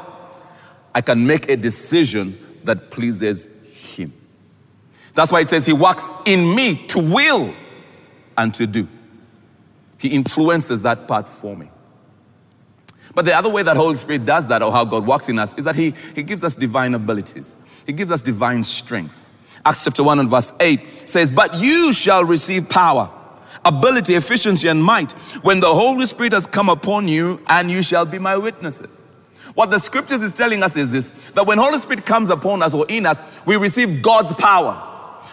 I 0.94 1.00
can 1.00 1.26
make 1.26 1.50
a 1.50 1.56
decision 1.56 2.38
that 2.62 2.92
pleases 2.92 3.48
Him. 3.96 4.12
That's 5.14 5.32
why 5.32 5.40
it 5.40 5.50
says 5.50 5.66
He 5.66 5.72
works 5.72 6.08
in 6.24 6.54
me 6.54 6.86
to 6.86 7.00
will 7.00 7.52
and 8.36 8.52
to 8.54 8.66
do. 8.66 8.88
He 9.98 10.08
influences 10.08 10.82
that 10.82 11.06
part 11.06 11.28
for 11.28 11.56
me. 11.56 11.70
But 13.14 13.24
the 13.24 13.34
other 13.34 13.48
way 13.48 13.62
that 13.62 13.76
Holy 13.76 13.94
Spirit 13.94 14.24
does 14.24 14.48
that, 14.48 14.62
or 14.62 14.72
how 14.72 14.84
God 14.84 15.06
works 15.06 15.28
in 15.28 15.38
us, 15.38 15.54
is 15.54 15.64
that 15.64 15.76
He, 15.76 15.94
he 16.14 16.22
gives 16.22 16.44
us 16.44 16.54
divine 16.54 16.94
abilities. 16.94 17.58
He 17.86 17.92
gives 17.92 18.10
us 18.10 18.22
divine 18.22 18.64
strength. 18.64 19.30
Acts 19.64 19.84
chapter 19.84 20.02
1 20.02 20.18
and 20.18 20.30
verse 20.30 20.52
8 20.58 21.08
says, 21.08 21.30
But 21.30 21.60
you 21.60 21.92
shall 21.92 22.24
receive 22.24 22.68
power, 22.68 23.12
ability, 23.64 24.14
efficiency, 24.14 24.68
and 24.68 24.82
might 24.82 25.12
when 25.42 25.60
the 25.60 25.72
Holy 25.72 26.06
Spirit 26.06 26.32
has 26.32 26.46
come 26.46 26.68
upon 26.68 27.06
you, 27.06 27.40
and 27.48 27.70
you 27.70 27.82
shall 27.82 28.06
be 28.06 28.18
my 28.18 28.36
witnesses. 28.36 29.04
What 29.54 29.70
the 29.70 29.78
scriptures 29.78 30.22
is 30.22 30.32
telling 30.32 30.62
us 30.62 30.76
is 30.76 30.92
this 30.92 31.08
that 31.34 31.46
when 31.46 31.58
Holy 31.58 31.78
Spirit 31.78 32.06
comes 32.06 32.30
upon 32.30 32.62
us 32.62 32.72
or 32.72 32.86
in 32.88 33.06
us, 33.06 33.22
we 33.44 33.56
receive 33.56 34.02
God's 34.02 34.32
power. 34.34 34.88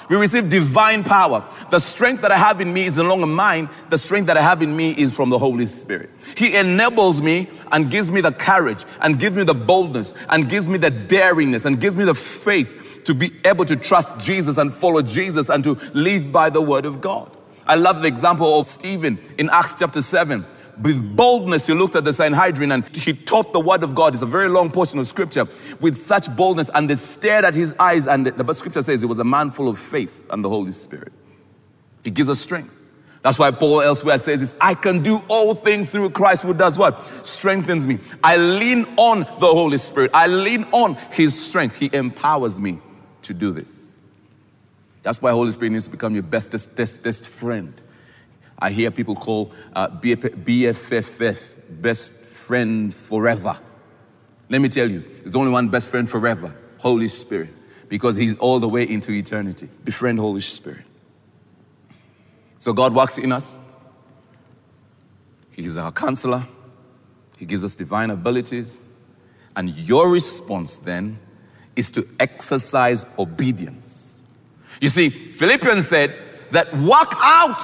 We 0.10 0.16
receive 0.16 0.50
divine 0.50 1.04
power. 1.04 1.48
The 1.70 1.80
strength 1.80 2.22
that 2.24 2.32
I 2.32 2.38
have 2.38 2.62
in 2.62 2.74
me 2.74 2.86
is 2.86 2.98
no 2.98 3.04
longer 3.04 3.28
mine. 3.28 3.70
The 3.90 3.98
strength 3.98 4.26
that 4.26 4.38
I 4.38 4.42
have 4.42 4.64
in 4.64 4.76
me 4.76 4.92
is 4.92 5.16
from 5.16 5.30
the 5.30 5.38
Holy 5.38 5.68
Spirit. 5.68 6.10
He 6.36 6.56
enables 6.56 7.22
me 7.22 7.48
and 7.72 7.92
gives 7.92 8.12
me 8.12 8.20
the 8.20 8.32
courage 8.32 8.86
and 9.02 9.20
gives 9.20 9.36
me 9.36 9.44
the 9.44 9.54
boldness 9.54 10.16
and 10.30 10.50
gives 10.50 10.68
me 10.68 10.80
the 10.80 10.90
daringness 10.90 11.66
and 11.66 11.80
gives 11.80 11.96
me 11.96 12.06
the 12.06 12.16
faith 12.16 13.02
to 13.06 13.14
be 13.14 13.32
able 13.46 13.66
to 13.66 13.76
trust 13.76 14.20
Jesus 14.20 14.58
and 14.58 14.74
follow 14.74 15.04
Jesus 15.04 15.50
and 15.50 15.64
to 15.64 15.74
live 15.94 16.32
by 16.32 16.50
the 16.50 16.62
word 16.62 16.86
of 16.86 17.02
God. 17.02 17.32
I 17.68 17.76
love 17.76 18.02
the 18.02 18.08
example 18.08 18.60
of 18.60 18.66
Stephen 18.66 19.20
in 19.38 19.48
Acts 19.52 19.78
chapter 19.78 20.02
7 20.02 20.44
with 20.82 21.16
boldness 21.16 21.68
he 21.68 21.74
looked 21.74 21.96
at 21.96 22.04
the 22.04 22.14
Sanhedrin 22.14 22.72
and 22.72 22.96
he 22.96 23.14
taught 23.14 23.54
the 23.54 23.60
word 23.60 23.84
of 23.84 23.96
God. 23.96 24.14
It's 24.14 24.24
a 24.24 24.28
very 24.28 24.50
long 24.50 24.72
portion 24.72 25.00
of 25.00 25.08
scripture 25.08 25.46
with 25.80 25.98
such 25.98 26.34
boldness 26.36 26.70
and 26.74 26.90
they 26.90 26.96
stared 26.96 27.46
at 27.46 27.54
his 27.54 27.76
eyes 27.80 28.08
and 28.08 28.26
the, 28.26 28.44
the 28.44 28.54
scripture 28.54 28.82
says 28.82 29.02
he 29.02 29.08
was 29.08 29.20
a 29.20 29.24
man 29.24 29.52
full 29.52 29.68
of 29.68 29.78
faith 29.78 30.26
and 30.30 30.44
the 30.44 30.50
Holy 30.50 30.72
Spirit. 30.72 31.12
He 32.04 32.12
gives 32.12 32.30
us 32.30 32.40
strength. 32.40 32.80
That's 33.22 33.38
why 33.38 33.52
Paul 33.52 33.82
elsewhere 33.82 34.18
says 34.18 34.40
this, 34.40 34.56
I 34.62 34.74
can 34.74 35.04
do 35.04 35.22
all 35.28 35.54
things 35.54 35.92
through 35.92 36.12
Christ 36.12 36.44
who 36.44 36.54
does 36.54 36.78
what? 36.78 37.04
Strengthens 37.26 37.86
me. 37.86 38.00
I 38.24 38.38
lean 38.38 38.86
on 38.96 39.20
the 39.20 39.48
Holy 39.48 39.78
Spirit. 39.78 40.12
I 40.14 40.28
lean 40.28 40.64
on 40.72 40.96
his 41.12 41.48
strength. 41.48 41.76
He 41.78 41.90
empowers 41.92 42.60
me 42.60 42.80
to 43.24 43.34
do 43.34 43.52
this. 43.52 43.90
That's 45.04 45.22
why 45.22 45.32
Holy 45.32 45.52
Spirit 45.52 45.72
needs 45.72 45.86
to 45.86 45.92
become 45.92 46.14
your 46.14 46.24
bestest, 46.24 46.78
bestest 46.78 47.28
friend. 47.28 47.74
I 48.60 48.72
hear 48.72 48.92
people 48.92 49.16
call 49.16 49.52
uh, 49.74 49.88
BFFF, 49.88 51.82
best 51.82 52.26
friend 52.26 52.94
forever. 52.94 53.58
Let 54.50 54.62
me 54.62 54.68
tell 54.68 54.90
you, 54.90 55.00
there's 55.22 55.36
only 55.36 55.52
one 55.52 55.70
best 55.70 55.90
friend 55.90 56.10
forever 56.10 56.54
Holy 56.80 57.08
Spirit, 57.08 57.50
because 57.88 58.16
He's 58.16 58.38
all 58.38 58.60
the 58.60 58.68
way 58.68 58.88
into 58.88 59.12
eternity. 59.12 59.70
Befriend 59.84 60.20
Holy 60.20 60.42
Spirit. 60.42 60.86
So 62.58 62.74
God 62.74 62.94
works 62.94 63.18
in 63.18 63.32
us, 63.32 63.60
He 65.52 65.64
is 65.64 65.78
our 65.78 65.92
counselor, 65.92 66.44
He 67.38 67.46
gives 67.46 67.64
us 67.64 67.76
divine 67.76 68.10
abilities, 68.10 68.82
and 69.56 69.70
your 69.70 70.12
response 70.12 70.78
then 70.80 71.20
is 71.76 71.92
to 71.92 72.06
exercise 72.20 73.06
obedience. 73.18 74.34
You 74.82 74.90
see, 74.90 75.10
Philippians 75.10 75.88
said 75.88 76.14
that 76.52 76.76
work 76.78 77.14
out 77.22 77.62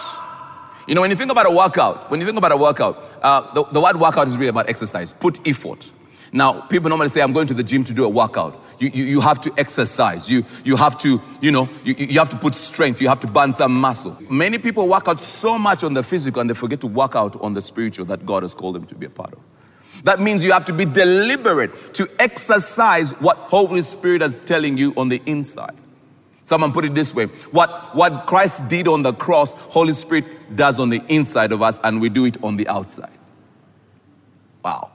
you 0.87 0.95
know, 0.95 1.01
when 1.01 1.09
you 1.09 1.15
think 1.15 1.31
about 1.31 1.47
a 1.47 1.51
workout, 1.51 2.09
when 2.11 2.19
you 2.19 2.25
think 2.25 2.37
about 2.37 2.51
a 2.51 2.57
workout, 2.57 3.09
uh, 3.21 3.53
the, 3.53 3.63
the 3.65 3.81
word 3.81 3.97
workout 3.97 4.27
is 4.27 4.37
really 4.37 4.49
about 4.49 4.69
exercise. 4.69 5.13
Put 5.13 5.45
effort. 5.47 5.91
Now, 6.31 6.61
people 6.61 6.89
normally 6.89 7.09
say, 7.09 7.21
I'm 7.21 7.33
going 7.33 7.47
to 7.47 7.53
the 7.53 7.63
gym 7.63 7.83
to 7.85 7.93
do 7.93 8.03
a 8.03 8.09
workout. 8.09 8.61
You, 8.79 8.89
you, 8.93 9.05
you 9.05 9.21
have 9.21 9.39
to 9.41 9.53
exercise. 9.57 10.29
You, 10.29 10.43
you 10.63 10.75
have 10.75 10.97
to, 10.97 11.21
you 11.41 11.51
know, 11.51 11.69
you, 11.85 11.95
you 11.95 12.19
have 12.19 12.29
to 12.29 12.37
put 12.37 12.55
strength. 12.55 13.01
You 13.01 13.07
have 13.07 13.21
to 13.21 13.27
burn 13.27 13.53
some 13.53 13.73
muscle. 13.79 14.17
Many 14.29 14.57
people 14.57 14.87
work 14.87 15.07
out 15.07 15.21
so 15.21 15.57
much 15.57 15.83
on 15.83 15.93
the 15.93 16.03
physical 16.03 16.41
and 16.41 16.49
they 16.49 16.53
forget 16.53 16.81
to 16.81 16.87
work 16.87 17.15
out 17.15 17.39
on 17.41 17.53
the 17.53 17.61
spiritual 17.61 18.05
that 18.07 18.25
God 18.25 18.43
has 18.43 18.53
called 18.53 18.75
them 18.75 18.85
to 18.87 18.95
be 18.95 19.05
a 19.05 19.09
part 19.09 19.33
of. 19.33 19.39
That 20.03 20.19
means 20.19 20.43
you 20.43 20.51
have 20.51 20.65
to 20.65 20.73
be 20.73 20.85
deliberate 20.85 21.93
to 21.95 22.09
exercise 22.19 23.11
what 23.21 23.37
Holy 23.37 23.81
Spirit 23.81 24.21
is 24.21 24.39
telling 24.39 24.77
you 24.77 24.93
on 24.97 25.09
the 25.09 25.21
inside. 25.25 25.75
Someone 26.45 26.71
put 26.71 26.85
it 26.85 26.93
this 26.93 27.13
way 27.13 27.25
what, 27.25 27.95
what 27.95 28.27
Christ 28.27 28.69
did 28.69 28.87
on 28.87 29.01
the 29.01 29.13
cross, 29.13 29.53
Holy 29.53 29.93
Spirit 29.93 30.55
does 30.55 30.79
on 30.79 30.89
the 30.89 31.03
inside 31.07 31.51
of 31.51 31.61
us, 31.61 31.79
and 31.83 31.99
we 31.99 32.07
do 32.07 32.25
it 32.25 32.41
on 32.43 32.55
the 32.55 32.67
outside. 32.67 33.17
Wow. 34.63 34.91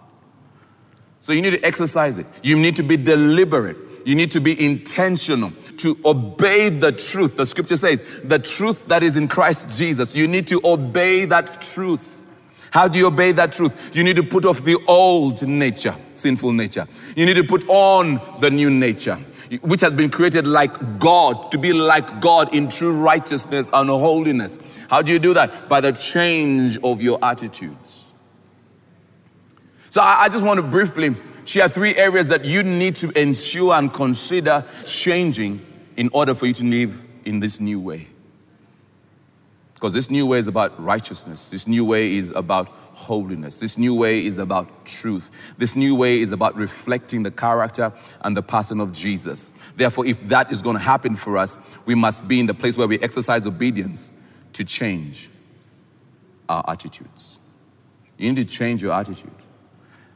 So 1.19 1.33
you 1.33 1.43
need 1.43 1.51
to 1.51 1.63
exercise 1.63 2.19
it. 2.19 2.27
You 2.43 2.57
need 2.57 2.77
to 2.77 2.85
be 2.85 2.97
deliberate. 2.97 3.77
You 4.07 4.15
need 4.15 4.31
to 4.31 4.41
be 4.41 4.65
intentional 4.65 5.51
to 5.79 5.99
obey 6.05 6.69
the 6.69 6.93
truth. 6.93 7.37
The 7.37 7.45
scripture 7.45 7.77
says, 7.77 8.03
the 8.23 8.39
truth 8.39 8.87
that 8.87 9.03
is 9.03 9.17
in 9.17 9.27
Christ 9.27 9.77
Jesus. 9.77 10.15
You 10.15 10.29
need 10.29 10.47
to 10.47 10.61
obey 10.65 11.25
that 11.27 11.61
truth. 11.61 12.25
How 12.71 12.87
do 12.87 12.99
you 12.99 13.09
obey 13.09 13.33
that 13.33 13.53
truth? 13.53 13.91
You 13.95 14.05
need 14.05 14.17
to 14.17 14.23
put 14.23 14.45
off 14.45 14.63
the 14.63 14.79
old 14.87 15.43
nature, 15.43 15.97
sinful 16.15 16.53
nature. 16.53 16.87
You 17.17 17.27
need 17.27 17.35
to 17.35 17.45
put 17.45 17.69
on 17.69 18.21
the 18.39 18.51
new 18.51 18.71
nature 18.71 19.19
which 19.63 19.81
has 19.81 19.93
been 19.93 20.11
created 20.11 20.47
like 20.47 20.99
God, 20.99 21.51
to 21.51 21.59
be 21.59 21.73
like 21.73 22.21
God 22.21 22.55
in 22.55 22.69
true 22.69 22.93
righteousness 22.93 23.69
and 23.73 23.89
holiness. 23.89 24.59
How 24.89 25.03
do 25.03 25.13
you 25.13 25.19
do 25.19 25.35
that? 25.35 25.69
By 25.69 25.81
the 25.81 25.93
change 25.93 26.79
of 26.79 27.03
your 27.03 27.19
attitudes. 27.23 28.05
So 29.89 30.01
I, 30.01 30.23
I 30.23 30.29
just 30.29 30.47
want 30.47 30.59
to 30.59 30.63
briefly 30.63 31.17
share 31.45 31.69
three 31.69 31.97
areas 31.97 32.29
that 32.29 32.45
you 32.45 32.63
need 32.63 32.95
to 32.97 33.11
ensure 33.21 33.75
and 33.75 33.93
consider 33.93 34.65
changing 34.85 35.67
in 35.97 36.11
order 36.13 36.33
for 36.35 36.47
you 36.47 36.53
to 36.55 36.65
live 36.65 37.05
in 37.25 37.41
this 37.41 37.59
new 37.59 37.81
way. 37.81 38.07
Because 39.81 39.95
this 39.95 40.11
new 40.11 40.27
way 40.27 40.37
is 40.37 40.47
about 40.47 40.79
righteousness. 40.79 41.49
This 41.49 41.67
new 41.67 41.87
way 41.87 42.17
is 42.17 42.31
about 42.33 42.69
holiness. 42.93 43.61
This 43.61 43.79
new 43.79 43.95
way 43.95 44.27
is 44.27 44.37
about 44.37 44.85
truth. 44.85 45.31
This 45.57 45.75
new 45.75 45.95
way 45.95 46.21
is 46.21 46.33
about 46.33 46.55
reflecting 46.55 47.23
the 47.23 47.31
character 47.31 47.91
and 48.21 48.37
the 48.37 48.43
person 48.43 48.79
of 48.79 48.93
Jesus. 48.93 49.51
Therefore, 49.77 50.05
if 50.05 50.21
that 50.29 50.53
is 50.53 50.61
going 50.61 50.77
to 50.77 50.83
happen 50.83 51.17
for 51.17 51.39
us, 51.39 51.57
we 51.87 51.95
must 51.95 52.29
be 52.29 52.41
in 52.41 52.45
the 52.45 52.53
place 52.53 52.77
where 52.77 52.87
we 52.87 52.99
exercise 52.99 53.47
obedience 53.47 54.13
to 54.53 54.65
change 54.65 55.31
our 56.47 56.63
attitudes. 56.69 57.39
You 58.19 58.31
need 58.31 58.47
to 58.49 58.55
change 58.55 58.83
your 58.83 58.93
attitude. 58.93 59.31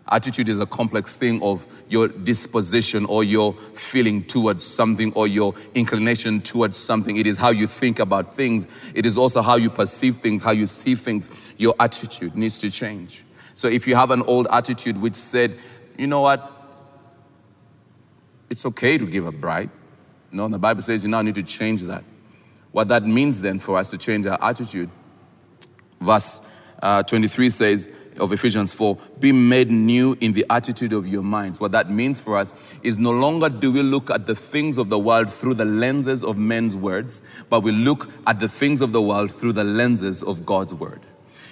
Attitude 0.09 0.51
is 0.51 0.61
a 0.61 0.67
complex 0.67 1.17
thing 1.17 1.43
of 1.43 1.67
your 1.89 2.09
disposition 2.09 3.07
or 3.07 3.25
your 3.25 3.55
feeling 3.75 4.23
towards 4.23 4.63
something 4.63 5.13
or 5.15 5.27
your 5.27 5.55
inclination 5.75 6.43
towards 6.43 6.77
something. 6.77 7.17
It 7.17 7.27
is 7.27 7.39
how 7.39 7.51
you 7.51 7.67
think 7.67 7.99
about 7.99 8.35
things. 8.35 8.69
It 8.95 9.07
is 9.07 9.17
also 9.17 9.41
how 9.41 9.57
you 9.57 9.71
perceive 9.71 10.19
things, 10.19 10.43
how 10.43 10.51
you 10.51 10.67
see 10.67 10.95
things. 10.95 11.31
Your 11.57 11.75
attitude 11.81 12.37
needs 12.37 12.59
to 12.59 12.71
change. 12.71 13.25
So 13.55 13.69
if 13.69 13.87
you 13.87 13.95
have 13.95 14.11
an 14.11 14.23
old 14.23 14.47
attitude 14.51 15.01
which 15.01 15.15
said, 15.15 15.59
you 15.97 16.07
know 16.07 16.21
what, 16.21 16.51
it's 18.51 18.67
okay 18.67 18.99
to 18.99 19.07
give 19.07 19.27
a 19.27 19.33
bribe. 19.33 19.71
No, 20.31 20.49
the 20.49 20.59
Bible 20.59 20.83
says 20.83 21.03
you 21.03 21.11
now 21.11 21.23
need 21.23 21.37
to 21.37 21.43
change 21.43 21.83
that. 21.83 22.05
What 22.73 22.89
that 22.89 23.05
means 23.05 23.41
then 23.41 23.59
for 23.59 23.79
us 23.79 23.91
to 23.91 23.99
change 23.99 24.27
our 24.27 24.39
attitude, 24.43 24.91
verse 26.01 26.43
uh, 26.83 27.03
23 27.03 27.49
says, 27.49 27.89
of 28.19 28.33
Ephesians 28.33 28.73
4, 28.73 28.97
be 29.21 29.33
made 29.33 29.71
new 29.71 30.17
in 30.21 30.33
the 30.33 30.45
attitude 30.51 30.93
of 30.93 31.07
your 31.07 31.23
minds. 31.23 31.61
What 31.61 31.73
that 31.73 31.91
means 31.91 32.21
for 32.21 32.37
us 32.37 32.53
is 32.83 32.99
no 32.99 33.11
longer 33.11 33.49
do 33.49 33.73
we 33.73 33.83
look 33.83 34.11
at 34.11 34.27
the 34.27 34.35
things 34.35 34.79
of 34.79 34.89
the 34.89 34.99
world 34.99 35.31
through 35.31 35.55
the 35.55 35.65
lenses 35.65 36.23
of 36.23 36.39
men's 36.39 36.77
words, 36.77 37.23
but 37.51 37.61
we 37.61 37.73
look 37.73 38.11
at 38.27 38.41
the 38.41 38.49
things 38.49 38.81
of 38.81 38.93
the 38.93 39.03
world 39.03 39.33
through 39.33 39.53
the 39.53 39.65
lenses 39.65 40.23
of 40.23 40.47
God's 40.47 40.75
word. 40.75 41.01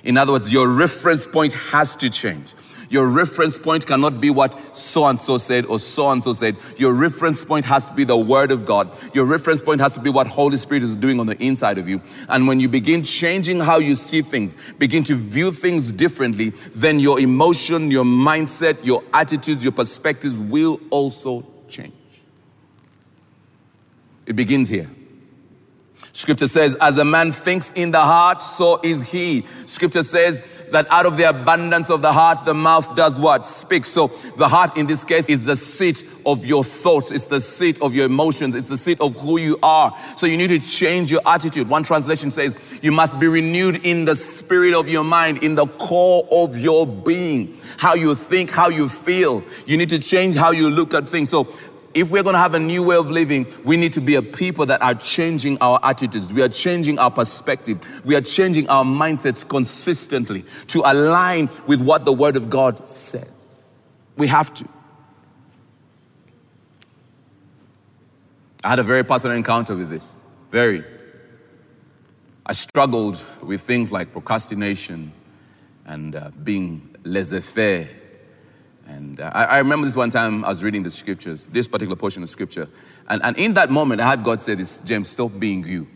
In 0.05 0.17
other 0.17 0.33
words, 0.33 0.53
your 0.53 0.69
reference 0.69 1.27
point 1.27 1.53
has 1.53 1.95
to 1.97 2.11
change. 2.11 2.53
Your 2.93 3.09
reference 3.09 3.59
point 3.59 3.87
cannot 3.87 4.21
be 4.21 4.29
what 4.29 4.77
so 4.77 5.07
and 5.07 5.19
so 5.19 5.39
said 5.39 5.65
or 5.65 5.79
so 5.79 6.11
and 6.11 6.23
so 6.23 6.35
said. 6.35 6.59
Your 6.77 6.93
reference 6.93 7.43
point 7.43 7.65
has 7.65 7.89
to 7.89 7.95
be 7.95 8.05
the 8.05 8.19
Word 8.19 8.53
of 8.53 8.67
God. 8.67 8.91
Your 9.15 9.25
reference 9.25 9.63
point 9.63 9.81
has 9.81 9.95
to 9.95 10.01
be 10.01 10.11
what 10.11 10.27
Holy 10.27 10.59
Spirit 10.59 10.83
is 10.83 10.95
doing 10.95 11.19
on 11.19 11.25
the 11.25 11.43
inside 11.43 11.79
of 11.79 11.89
you. 11.89 12.03
And 12.29 12.47
when 12.47 12.61
you 12.61 12.69
begin 12.69 13.03
changing 13.03 13.61
how 13.61 13.79
you 13.79 13.95
see 13.95 14.21
things, 14.21 14.59
begin 14.75 15.05
to 15.05 15.15
view 15.15 15.53
things 15.53 15.91
differently, 15.91 16.51
then 16.75 17.01
your 17.01 17.19
emotion, 17.19 17.91
your 17.91 18.05
mindset, 18.05 18.85
your 18.85 19.03
attitudes, 19.15 19.65
your 19.65 19.73
perspectives 19.73 20.39
will 20.39 20.79
also 20.91 21.47
change. 21.69 21.95
It 24.27 24.37
begins 24.37 24.69
here. 24.69 24.91
Scripture 26.13 26.47
says, 26.47 26.75
as 26.75 26.99
a 26.99 27.07
man 27.07 27.33
thinks 27.33 27.71
in 27.71 27.91
the 27.91 28.01
heart, 28.01 28.43
so 28.43 28.79
is 28.83 29.03
he. 29.03 29.47
Scripture 29.65 30.03
says 30.03 30.43
that 30.73 30.91
out 30.91 31.07
of 31.07 31.17
the 31.17 31.29
abundance 31.29 31.91
of 31.91 32.03
the 32.03 32.13
heart, 32.13 32.45
the 32.45 32.55
mouth 32.55 32.95
does 32.95 33.19
what? 33.19 33.47
Speaks. 33.47 33.89
So 33.89 34.09
the 34.37 34.49
heart 34.49 34.77
in 34.77 34.87
this 34.87 35.05
case 35.05 35.29
is 35.29 35.45
the 35.45 35.57
seat 35.57 36.05
of 36.27 36.45
your 36.45 36.65
thoughts. 36.65 37.11
It's 37.11 37.27
the 37.27 37.41
seat 37.41 37.81
of 37.81 37.95
your 37.95 38.07
emotions. 38.07 38.55
It's 38.55 38.71
the 38.71 38.77
seat 38.77 39.01
of 39.01 39.17
who 39.21 39.39
you 39.39 39.59
are. 39.63 39.97
So 40.17 40.27
you 40.27 40.37
need 40.37 40.49
to 40.49 40.59
change 40.59 41.11
your 41.11 41.21
attitude. 41.27 41.69
One 41.69 41.83
translation 41.83 42.31
says, 42.31 42.57
you 42.83 42.93
must 42.93 43.19
be 43.19 43.29
renewed 43.29 43.87
in 43.87 44.05
the 44.05 44.17
spirit 44.17 44.75
of 44.75 44.89
your 44.89 45.05
mind, 45.05 45.43
in 45.43 45.55
the 45.55 45.67
core 45.67 46.27
of 46.33 46.59
your 46.59 46.87
being. 46.87 47.57
How 47.79 47.95
you 47.95 48.15
think, 48.15 48.51
how 48.51 48.69
you 48.69 48.89
feel. 48.89 49.43
You 49.67 49.77
need 49.77 49.91
to 49.91 49.99
change 49.99 50.37
how 50.37 50.51
you 50.51 50.71
look 50.71 50.95
at 50.95 51.09
things. 51.09 51.31
So 51.31 51.53
if 51.95 52.11
we're 52.11 52.23
going 52.23 52.35
to 52.35 52.39
have 52.39 52.55
a 52.55 52.59
new 52.59 52.83
way 52.83 52.97
of 52.97 53.11
living, 53.11 53.47
we 53.65 53.77
need 53.77 53.93
to 53.95 54.01
be 54.01 54.15
a 54.15 54.23
people 54.23 54.67
that 54.67 54.83
are 54.83 54.95
changing 54.95 55.59
our 55.61 55.79
attitudes. 55.83 56.33
We 56.33 56.43
are 56.43 56.49
changing 56.49 56.99
our 56.99 57.11
perspective. 57.11 58.03
We 58.05 58.15
are 58.17 58.21
changing 58.21 58.69
our 58.69 58.85
mindsets 58.85 59.47
consistently 59.47 60.45
to 60.69 60.83
align 60.85 61.51
with 61.67 61.83
what 61.83 62.05
the 62.05 62.13
Word 62.13 62.37
of 62.37 62.51
God 62.51 62.89
says. 62.89 63.77
We 64.17 64.27
have 64.29 64.53
to. 64.55 64.69
I 68.65 68.69
had 68.69 68.79
a 68.79 68.85
very 68.85 69.05
personal 69.05 69.37
encounter 69.37 69.75
with 69.75 69.91
this. 69.91 70.19
Very. 70.51 70.85
I 72.47 72.53
struggled 72.53 73.23
with 73.43 73.61
things 73.61 73.93
like 73.93 74.13
procrastination 74.13 75.13
and 75.85 76.15
uh, 76.15 76.31
being 76.43 76.95
laissez 77.05 77.41
faire 77.41 77.89
and 78.87 79.21
uh, 79.21 79.31
I, 79.33 79.45
I, 79.45 79.59
remember 79.59 79.87
this 79.87 79.97
one 79.97 80.11
time 80.11 80.45
I 80.45 80.49
was 80.49 80.65
reading 80.65 80.83
the 80.83 80.91
scriptures, 80.91 81.47
this 81.47 81.69
particular 81.69 81.97
portion 81.97 82.23
of 82.23 82.29
scripture. 82.29 82.69
And, 83.09 83.23
and 83.25 83.37
in 83.39 83.55
that 83.55 83.71
moment, 83.71 84.01
I 84.01 84.11
had 84.11 84.25
God 84.25 84.41
say 84.41 84.55
this, 84.55 84.81
James, 84.81 85.09
stop 85.09 85.31
being 85.39 85.65
you. 85.65 85.87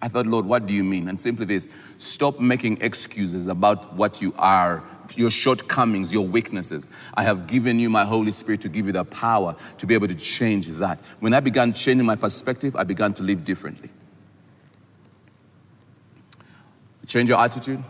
I 0.00 0.08
thought, 0.08 0.26
Lord, 0.26 0.46
what 0.46 0.66
do 0.66 0.74
you 0.74 0.84
mean? 0.84 1.08
And 1.08 1.20
simply 1.20 1.46
this 1.46 1.68
stop 1.98 2.38
making 2.38 2.82
excuses 2.82 3.46
about 3.46 3.94
what 3.94 4.20
you 4.22 4.34
are, 4.38 4.84
your 5.14 5.30
shortcomings, 5.30 6.12
your 6.12 6.26
weaknesses. 6.26 6.88
I 7.14 7.22
have 7.22 7.46
given 7.46 7.80
you 7.80 7.90
my 7.90 8.04
Holy 8.04 8.32
Spirit 8.32 8.60
to 8.62 8.68
give 8.68 8.86
you 8.86 8.92
the 8.92 9.04
power 9.04 9.56
to 9.78 9.86
be 9.86 9.94
able 9.94 10.08
to 10.08 10.14
change 10.14 10.68
that. 10.68 11.00
When 11.20 11.34
I 11.34 11.40
began 11.40 11.72
changing 11.72 12.06
my 12.06 12.16
perspective, 12.16 12.76
I 12.76 12.84
began 12.84 13.14
to 13.14 13.22
live 13.22 13.44
differently. 13.44 13.90
Change 17.06 17.28
your 17.28 17.40
attitude 17.40 17.82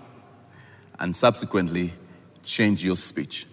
and 0.99 1.17
subsequently 1.17 1.93
change 2.43 2.85
your 2.85 2.97
speech. 2.97 3.47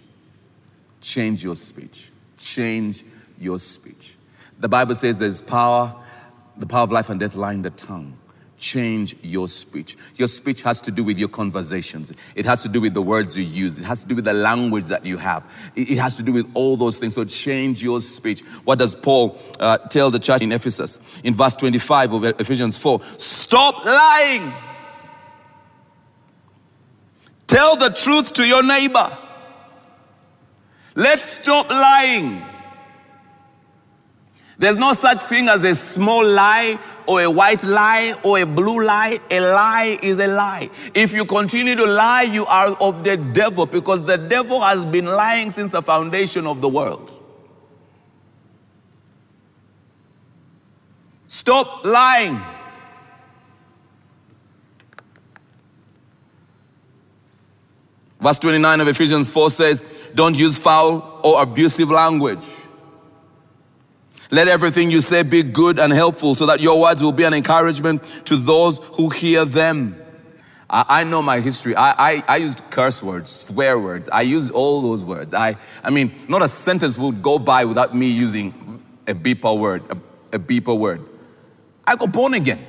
Change 1.04 1.44
your 1.44 1.56
speech. 1.56 2.12
Change 2.38 3.04
your 3.38 3.60
speech. 3.60 4.16
The 4.60 4.70
Bible 4.70 4.96
says 4.96 5.18
there's 5.18 5.42
power, 5.42 5.94
the 6.56 6.66
power 6.66 6.84
of 6.84 6.94
life 6.94 7.10
and 7.10 7.20
death 7.20 7.36
lie 7.36 7.52
in 7.52 7.62
the 7.62 7.72
tongue. 7.72 8.18
Change 8.58 9.18
your 9.22 9.50
speech. 9.50 9.98
Your 10.16 10.30
speech 10.30 10.62
has 10.62 10.80
to 10.80 10.92
do 10.92 11.04
with 11.04 11.20
your 11.20 11.28
conversations. 11.28 12.14
It 12.36 12.46
has 12.46 12.64
to 12.64 12.70
do 12.70 12.80
with 12.80 12.94
the 12.94 13.02
words 13.02 13.38
you 13.38 13.44
use. 13.44 13.78
It 13.78 13.84
has 13.84 14.02
to 14.04 14.08
do 14.08 14.16
with 14.16 14.24
the 14.24 14.34
language 14.34 14.86
that 14.86 15.06
you 15.06 15.18
have. 15.18 15.46
It 15.76 15.98
has 15.98 16.16
to 16.16 16.24
do 16.24 16.32
with 16.32 16.50
all 16.54 16.78
those 16.78 17.00
things. 17.00 17.16
So 17.16 17.26
change 17.26 17.84
your 17.84 18.00
speech. 18.00 18.40
What 18.64 18.80
does 18.80 18.96
Paul 18.96 19.38
uh, 19.60 19.80
tell 19.80 20.10
the 20.10 20.20
church 20.20 20.42
in 20.42 20.54
Ephesus? 20.54 21.00
In 21.26 21.34
verse 21.34 21.58
25 21.58 22.14
of 22.14 22.24
Ephesians 22.40 22.78
4 22.78 23.02
Stop 23.18 23.84
lying. 23.84 24.54
Tell 27.48 27.76
the 27.76 27.90
truth 27.90 28.32
to 28.34 28.48
your 28.48 28.64
neighbor. 28.64 29.18
Let's 30.96 31.26
stop 31.26 31.70
lying. 31.70 32.44
There's 34.58 34.78
no 34.78 34.94
such 34.94 35.24
thing 35.24 35.50
as 35.50 35.64
a 35.64 35.74
small 35.74 36.24
lie 36.26 36.80
or 37.08 37.22
a 37.22 37.30
white 37.30 37.64
lie 37.64 38.14
or 38.24 38.40
a 38.40 38.46
blue 38.46 38.84
lie. 38.84 39.20
A 39.32 39.40
lie 39.40 39.98
is 40.04 40.20
a 40.20 40.28
lie. 40.28 40.70
If 40.94 41.12
you 41.14 41.26
continue 41.26 41.76
to 41.76 41.86
lie, 41.86 42.24
you 42.24 42.46
are 42.46 42.76
of 42.80 43.04
the 43.04 43.18
devil 43.18 43.66
because 43.66 44.06
the 44.06 44.18
devil 44.18 44.62
has 44.62 44.86
been 44.86 45.06
lying 45.06 45.50
since 45.50 45.72
the 45.72 45.82
foundation 45.82 46.46
of 46.46 46.62
the 46.62 46.70
world. 46.70 47.20
Stop 51.26 51.84
lying. 51.84 52.40
Verse 58.24 58.40
29 58.40 58.80
of 58.80 58.88
Ephesians 58.88 59.30
4 59.30 59.50
says, 59.50 59.86
Don't 60.16 60.40
use 60.40 60.58
foul 60.58 61.20
or 61.26 61.44
abusive 61.44 61.92
language. 61.92 62.46
Let 64.32 64.48
everything 64.48 64.90
you 64.90 65.02
say 65.02 65.24
be 65.24 65.44
good 65.44 65.78
and 65.78 65.92
helpful 65.92 66.34
so 66.34 66.46
that 66.46 66.62
your 66.62 66.80
words 66.80 67.04
will 67.04 67.12
be 67.12 67.26
an 67.26 67.34
encouragement 67.34 68.02
to 68.26 68.38
those 68.38 68.80
who 68.96 69.10
hear 69.10 69.44
them. 69.44 70.02
I, 70.70 70.86
I 70.88 71.04
know 71.04 71.22
my 71.22 71.42
history. 71.42 71.76
I, 71.76 71.92
I, 71.92 72.24
I, 72.30 72.38
used 72.38 72.62
curse 72.70 73.04
words, 73.04 73.30
swear 73.30 73.78
words. 73.78 74.08
I 74.08 74.22
used 74.22 74.52
all 74.52 74.82
those 74.82 75.04
words. 75.04 75.34
I, 75.34 75.58
I 75.84 75.90
mean, 75.90 76.14
not 76.30 76.42
a 76.42 76.48
sentence 76.48 76.98
would 76.98 77.22
go 77.22 77.38
by 77.38 77.66
without 77.66 77.94
me 77.94 78.08
using 78.08 78.82
a 79.06 79.14
beeper 79.14 79.60
word, 79.60 79.84
a, 79.90 80.38
a 80.38 80.40
beeper 80.40 80.80
word. 80.80 81.02
I 81.86 81.98
got 81.98 82.14
born 82.14 82.36
again. 82.36 82.66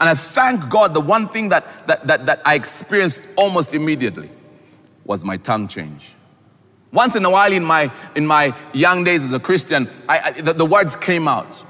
And 0.00 0.08
I 0.08 0.14
thank 0.14 0.70
God 0.70 0.94
the 0.94 1.00
one 1.00 1.28
thing 1.28 1.50
that, 1.50 1.86
that, 1.86 2.06
that, 2.06 2.26
that 2.26 2.40
I 2.44 2.54
experienced 2.54 3.24
almost 3.36 3.74
immediately 3.74 4.30
was 5.04 5.24
my 5.24 5.36
tongue 5.36 5.68
change. 5.68 6.14
Once 6.92 7.14
in 7.14 7.24
a 7.24 7.30
while 7.30 7.52
in 7.52 7.64
my, 7.64 7.92
in 8.16 8.26
my 8.26 8.54
young 8.72 9.04
days 9.04 9.22
as 9.22 9.32
a 9.32 9.38
Christian, 9.38 9.88
I, 10.08 10.18
I, 10.18 10.30
the, 10.32 10.54
the, 10.54 10.66
words 10.66 10.96
came 10.96 11.28
out. 11.28 11.64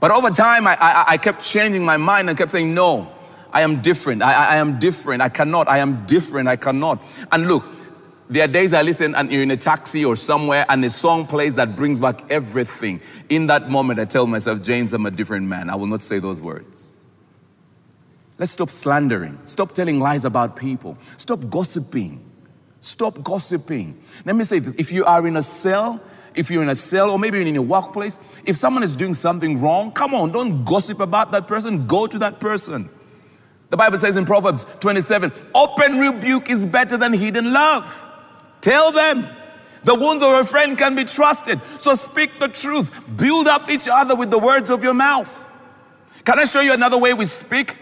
But 0.00 0.10
over 0.10 0.30
time, 0.30 0.66
I, 0.66 0.76
I, 0.80 1.04
I, 1.08 1.16
kept 1.16 1.42
changing 1.42 1.84
my 1.84 1.96
mind 1.96 2.28
and 2.28 2.36
kept 2.36 2.50
saying, 2.50 2.74
no, 2.74 3.10
I 3.52 3.62
am 3.62 3.80
different. 3.80 4.22
I, 4.22 4.32
I 4.32 4.56
am 4.56 4.78
different. 4.78 5.22
I 5.22 5.28
cannot. 5.28 5.68
I 5.68 5.78
am 5.78 6.04
different. 6.06 6.48
I 6.48 6.56
cannot. 6.56 7.02
And 7.32 7.48
look, 7.48 7.64
there 8.28 8.44
are 8.44 8.48
days 8.48 8.74
I 8.74 8.82
listen 8.82 9.14
and 9.14 9.32
you're 9.32 9.42
in 9.42 9.50
a 9.52 9.56
taxi 9.56 10.04
or 10.04 10.14
somewhere 10.14 10.66
and 10.68 10.84
a 10.84 10.90
song 10.90 11.26
plays 11.26 11.54
that 11.54 11.74
brings 11.74 11.98
back 11.98 12.30
everything. 12.30 13.00
In 13.30 13.46
that 13.46 13.70
moment, 13.70 13.98
I 14.00 14.04
tell 14.04 14.26
myself, 14.26 14.60
James, 14.60 14.92
I'm 14.92 15.06
a 15.06 15.10
different 15.10 15.46
man. 15.46 15.70
I 15.70 15.76
will 15.76 15.86
not 15.86 16.02
say 16.02 16.18
those 16.18 16.42
words. 16.42 16.97
Let's 18.38 18.52
stop 18.52 18.70
slandering. 18.70 19.38
Stop 19.44 19.72
telling 19.72 19.98
lies 19.98 20.24
about 20.24 20.56
people. 20.56 20.96
Stop 21.16 21.50
gossiping. 21.50 22.24
Stop 22.80 23.22
gossiping. 23.24 24.00
Let 24.24 24.36
me 24.36 24.44
say 24.44 24.60
this 24.60 24.74
if 24.78 24.92
you 24.92 25.04
are 25.04 25.26
in 25.26 25.36
a 25.36 25.42
cell, 25.42 26.00
if 26.34 26.50
you're 26.50 26.62
in 26.62 26.68
a 26.68 26.76
cell 26.76 27.10
or 27.10 27.18
maybe 27.18 27.46
in 27.46 27.56
a 27.56 27.62
workplace, 27.62 28.18
if 28.44 28.54
someone 28.56 28.84
is 28.84 28.94
doing 28.94 29.14
something 29.14 29.60
wrong, 29.60 29.90
come 29.90 30.14
on, 30.14 30.30
don't 30.30 30.64
gossip 30.64 31.00
about 31.00 31.32
that 31.32 31.48
person. 31.48 31.86
Go 31.88 32.06
to 32.06 32.18
that 32.20 32.38
person. 32.38 32.88
The 33.70 33.76
Bible 33.76 33.98
says 33.98 34.16
in 34.16 34.24
Proverbs 34.24 34.64
27 34.80 35.32
open 35.54 35.98
rebuke 35.98 36.48
is 36.48 36.64
better 36.64 36.96
than 36.96 37.12
hidden 37.12 37.52
love. 37.52 38.04
Tell 38.60 38.92
them. 38.92 39.28
The 39.84 39.94
wounds 39.94 40.22
of 40.22 40.30
a 40.30 40.44
friend 40.44 40.76
can 40.76 40.96
be 40.96 41.04
trusted. 41.04 41.60
So 41.78 41.94
speak 41.94 42.38
the 42.40 42.48
truth. 42.48 42.90
Build 43.16 43.46
up 43.46 43.70
each 43.70 43.88
other 43.88 44.14
with 44.14 44.30
the 44.30 44.38
words 44.38 44.70
of 44.70 44.82
your 44.82 44.94
mouth. 44.94 45.48
Can 46.24 46.38
I 46.38 46.44
show 46.44 46.60
you 46.60 46.72
another 46.72 46.98
way 46.98 47.14
we 47.14 47.24
speak? 47.24 47.76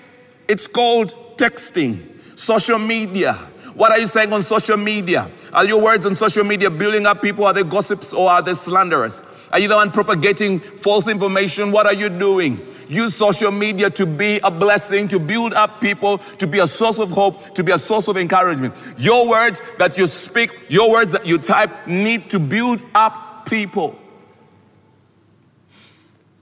It's 0.49 0.67
called 0.67 1.37
texting, 1.37 2.21
social 2.39 2.79
media. 2.79 3.35
What 3.75 3.93
are 3.93 3.99
you 3.99 4.07
saying 4.07 4.33
on 4.33 4.41
social 4.41 4.79
media? 4.79 5.31
Are 5.53 5.67
your 5.67 5.83
words 5.83 6.07
on 6.07 6.15
social 6.15 6.45
media 6.45 6.71
building 6.71 7.05
up 7.05 7.21
people? 7.21 7.45
Are 7.45 7.53
they 7.53 7.63
gossips 7.63 8.15
or 8.15 8.31
are 8.31 8.41
they 8.41 8.55
slanderers? 8.55 9.23
Are 9.53 9.59
you 9.59 9.69
the 9.69 9.75
one 9.75 9.91
propagating 9.91 10.61
false 10.61 11.09
information? 11.09 11.73
What 11.73 11.85
are 11.85 11.93
you 11.93 12.09
doing? 12.09 12.67
Use 12.89 13.15
social 13.15 13.51
media 13.51 13.91
to 13.91 14.07
be 14.07 14.39
a 14.43 14.51
blessing, 14.51 15.09
to 15.09 15.19
build 15.19 15.53
up 15.53 15.81
people, 15.83 16.19
to 16.39 16.47
be 16.47 16.61
a 16.61 16.67
source 16.67 16.99
of 16.99 17.11
hope, 17.11 17.55
to 17.55 17.63
be 17.63 17.73
a 17.73 17.79
source 17.79 18.09
of 18.09 18.17
encouragement. 18.17 18.75
Your 18.97 19.29
words 19.29 19.61
that 19.77 19.99
you 19.99 20.07
speak, 20.07 20.71
your 20.71 20.91
words 20.91 21.13
that 21.13 21.27
you 21.27 21.37
type 21.37 21.87
need 21.87 22.31
to 22.31 22.39
build 22.39 22.81
up 22.95 23.45
people. 23.47 23.99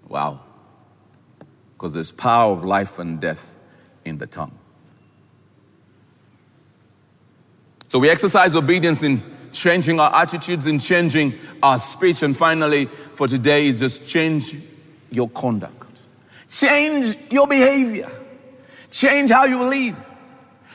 Wow. 0.06 0.40
Because 1.72 1.94
there's 1.94 2.12
power 2.12 2.52
of 2.52 2.62
life 2.62 3.00
and 3.00 3.18
death 3.20 3.53
in 4.04 4.18
the 4.18 4.26
tongue. 4.26 4.56
So 7.88 7.98
we 7.98 8.10
exercise 8.10 8.56
obedience 8.56 9.02
in 9.02 9.22
changing 9.52 10.00
our 10.00 10.14
attitudes, 10.14 10.66
in 10.66 10.78
changing 10.78 11.34
our 11.62 11.78
speech. 11.78 12.22
And 12.22 12.36
finally, 12.36 12.86
for 12.86 13.28
today, 13.28 13.66
is 13.66 13.78
just 13.78 14.06
change 14.06 14.56
your 15.10 15.28
conduct, 15.30 16.02
change 16.48 17.16
your 17.30 17.46
behavior, 17.46 18.10
change 18.90 19.30
how 19.30 19.44
you 19.44 19.62
live. 19.68 20.10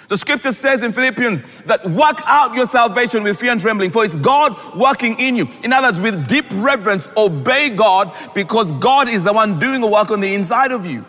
The 0.08 0.18
scripture 0.18 0.52
says 0.52 0.82
in 0.82 0.92
Philippians 0.92 1.42
that 1.66 1.86
work 1.88 2.20
out 2.26 2.56
your 2.56 2.66
salvation 2.66 3.22
with 3.22 3.40
fear 3.40 3.52
and 3.52 3.62
trembling, 3.62 3.92
for 3.92 4.04
it's 4.04 4.18
God 4.18 4.58
working 4.76 5.20
in 5.20 5.36
you. 5.36 5.48
In 5.64 5.72
other 5.72 5.90
words, 5.90 6.02
with 6.02 6.28
deep 6.28 6.46
reverence, 6.52 7.08
obey 7.16 7.70
God 7.70 8.16
because 8.34 8.72
God 8.72 9.08
is 9.08 9.24
the 9.24 9.34
one 9.34 9.60
doing 9.60 9.82
the 9.82 9.88
work 9.88 10.10
on 10.10 10.20
the 10.20 10.34
inside 10.34 10.72
of 10.72 10.86
you. 10.86 11.06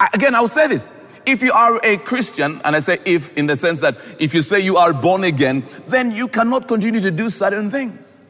Again, 0.00 0.34
I'll 0.34 0.48
say 0.48 0.66
this. 0.68 0.90
If 1.24 1.42
you 1.42 1.52
are 1.52 1.80
a 1.82 1.96
Christian, 1.96 2.60
and 2.64 2.76
I 2.76 2.78
say 2.78 2.98
if 3.04 3.36
in 3.36 3.46
the 3.46 3.56
sense 3.56 3.80
that 3.80 3.96
if 4.20 4.32
you 4.32 4.42
say 4.42 4.60
you 4.60 4.76
are 4.76 4.92
born 4.92 5.24
again, 5.24 5.64
then 5.88 6.12
you 6.12 6.28
cannot 6.28 6.68
continue 6.68 7.00
to 7.00 7.10
do 7.10 7.30
certain 7.30 7.68
things. 7.68 8.20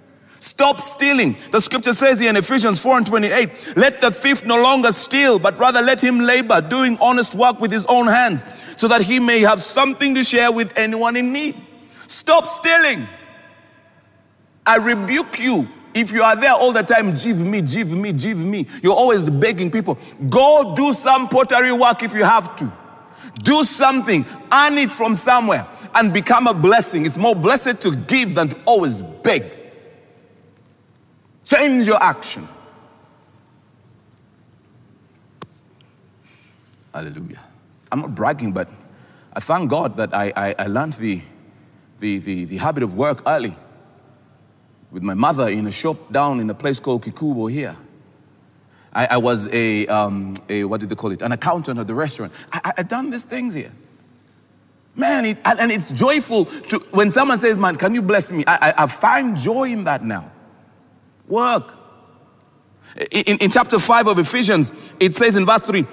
Stop 0.40 0.80
stealing. 0.80 1.36
The 1.50 1.60
scripture 1.60 1.92
says 1.92 2.20
here 2.20 2.30
in 2.30 2.36
Ephesians 2.36 2.80
4 2.80 2.98
and 2.98 3.06
28 3.06 3.76
let 3.76 4.00
the 4.00 4.10
thief 4.10 4.44
no 4.44 4.62
longer 4.62 4.92
steal, 4.92 5.38
but 5.38 5.58
rather 5.58 5.82
let 5.82 6.00
him 6.00 6.20
labor, 6.20 6.60
doing 6.60 6.96
honest 7.00 7.34
work 7.34 7.60
with 7.60 7.72
his 7.72 7.84
own 7.86 8.06
hands, 8.06 8.44
so 8.76 8.88
that 8.88 9.02
he 9.02 9.18
may 9.18 9.40
have 9.40 9.60
something 9.60 10.14
to 10.14 10.22
share 10.22 10.52
with 10.52 10.72
anyone 10.76 11.16
in 11.16 11.32
need. 11.32 11.60
Stop 12.06 12.46
stealing. 12.46 13.08
I 14.64 14.76
rebuke 14.76 15.38
you. 15.38 15.68
If 15.96 16.12
you 16.12 16.22
are 16.22 16.36
there 16.36 16.52
all 16.52 16.72
the 16.72 16.82
time, 16.82 17.14
give 17.14 17.40
me, 17.40 17.62
give 17.62 17.90
me, 17.96 18.12
give 18.12 18.36
me, 18.36 18.66
you're 18.82 18.92
always 18.92 19.30
begging 19.30 19.70
people. 19.70 19.98
Go 20.28 20.74
do 20.76 20.92
some 20.92 21.26
pottery 21.26 21.72
work 21.72 22.02
if 22.02 22.12
you 22.12 22.22
have 22.22 22.54
to. 22.56 22.70
Do 23.42 23.64
something, 23.64 24.26
earn 24.52 24.74
it 24.74 24.92
from 24.92 25.14
somewhere, 25.14 25.66
and 25.94 26.12
become 26.12 26.48
a 26.48 26.52
blessing. 26.52 27.06
It's 27.06 27.16
more 27.16 27.34
blessed 27.34 27.80
to 27.80 27.96
give 27.96 28.34
than 28.34 28.50
to 28.50 28.58
always 28.66 29.00
beg. 29.00 29.58
Change 31.46 31.86
your 31.86 32.02
action. 32.02 32.46
Hallelujah. 36.92 37.40
I'm 37.90 38.02
not 38.02 38.14
bragging, 38.14 38.52
but 38.52 38.70
I 39.32 39.40
thank 39.40 39.70
God 39.70 39.96
that 39.96 40.14
I, 40.14 40.30
I, 40.36 40.54
I 40.58 40.66
learned 40.66 40.92
the, 40.92 41.22
the, 42.00 42.18
the, 42.18 42.44
the 42.44 42.58
habit 42.58 42.82
of 42.82 42.92
work 42.92 43.22
early 43.26 43.56
with 44.96 45.02
my 45.02 45.12
mother 45.12 45.46
in 45.46 45.66
a 45.66 45.70
shop 45.70 46.10
down 46.10 46.40
in 46.40 46.48
a 46.48 46.54
place 46.54 46.80
called 46.80 47.04
Kikubo 47.04 47.52
here. 47.52 47.76
I, 48.94 49.08
I 49.10 49.16
was 49.18 49.46
a, 49.52 49.86
um, 49.88 50.32
a, 50.48 50.64
what 50.64 50.80
did 50.80 50.88
they 50.88 50.94
call 50.94 51.12
it, 51.12 51.20
an 51.20 51.32
accountant 51.32 51.78
at 51.78 51.86
the 51.86 51.94
restaurant. 51.94 52.32
I, 52.50 52.60
I, 52.64 52.72
I've 52.78 52.88
done 52.88 53.10
these 53.10 53.24
things 53.24 53.52
here. 53.52 53.72
Man, 54.94 55.26
it, 55.26 55.38
and 55.44 55.70
it's 55.70 55.92
joyful 55.92 56.46
to, 56.46 56.78
when 56.92 57.10
someone 57.10 57.38
says, 57.38 57.58
man, 57.58 57.76
can 57.76 57.94
you 57.94 58.00
bless 58.00 58.32
me? 58.32 58.42
I, 58.46 58.70
I, 58.70 58.84
I 58.84 58.86
find 58.86 59.36
joy 59.36 59.64
in 59.64 59.84
that 59.84 60.02
now. 60.02 60.32
Work. 61.28 61.74
In, 63.10 63.36
in, 63.36 63.50
chapter 63.50 63.78
5 63.78 64.06
of 64.06 64.18
Ephesians, 64.18 64.72
it 64.98 65.14
says 65.14 65.36
in 65.36 65.44
verse 65.44 65.60
3 65.60 65.84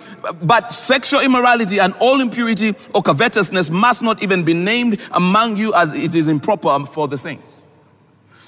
But 0.44 0.72
sexual 0.72 1.20
immorality 1.20 1.80
and 1.80 1.94
all 2.00 2.22
impurity 2.22 2.74
or 2.96 3.02
covetousness 3.02 3.70
must 3.70 4.02
not 4.02 4.24
even 4.24 4.46
be 4.46 4.54
named 4.54 5.02
among 5.12 5.58
you 5.58 5.74
as 5.74 5.92
it 5.92 6.16
is 6.16 6.30
improper 6.30 6.86
for 6.86 7.10
the 7.10 7.18
saints. 7.18 7.64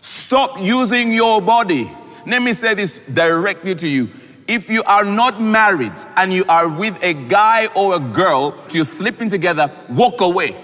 Stop 0.05 0.61
using 0.61 1.11
your 1.11 1.41
body. 1.41 1.89
Let 2.27 2.43
me 2.43 2.53
say 2.53 2.75
this 2.75 2.99
directly 2.99 3.73
to 3.73 3.87
you. 3.87 4.11
If 4.47 4.69
you 4.69 4.83
are 4.83 5.03
not 5.03 5.41
married 5.41 5.93
and 6.15 6.31
you 6.31 6.45
are 6.47 6.69
with 6.69 7.03
a 7.03 7.15
guy 7.15 7.65
or 7.75 7.95
a 7.95 7.99
girl, 7.99 8.55
you're 8.69 8.85
sleeping 8.85 9.29
together, 9.29 9.71
walk 9.89 10.21
away. 10.21 10.55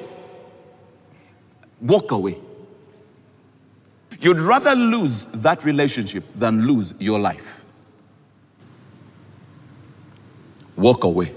Walk 1.81 2.11
away. 2.11 2.37
You'd 4.19 4.39
rather 4.39 4.75
lose 4.75 5.25
that 5.33 5.63
relationship 5.63 6.23
than 6.35 6.67
lose 6.67 6.93
your 6.99 7.19
life. 7.19 7.65
Walk 10.75 11.03
away. 11.03 11.33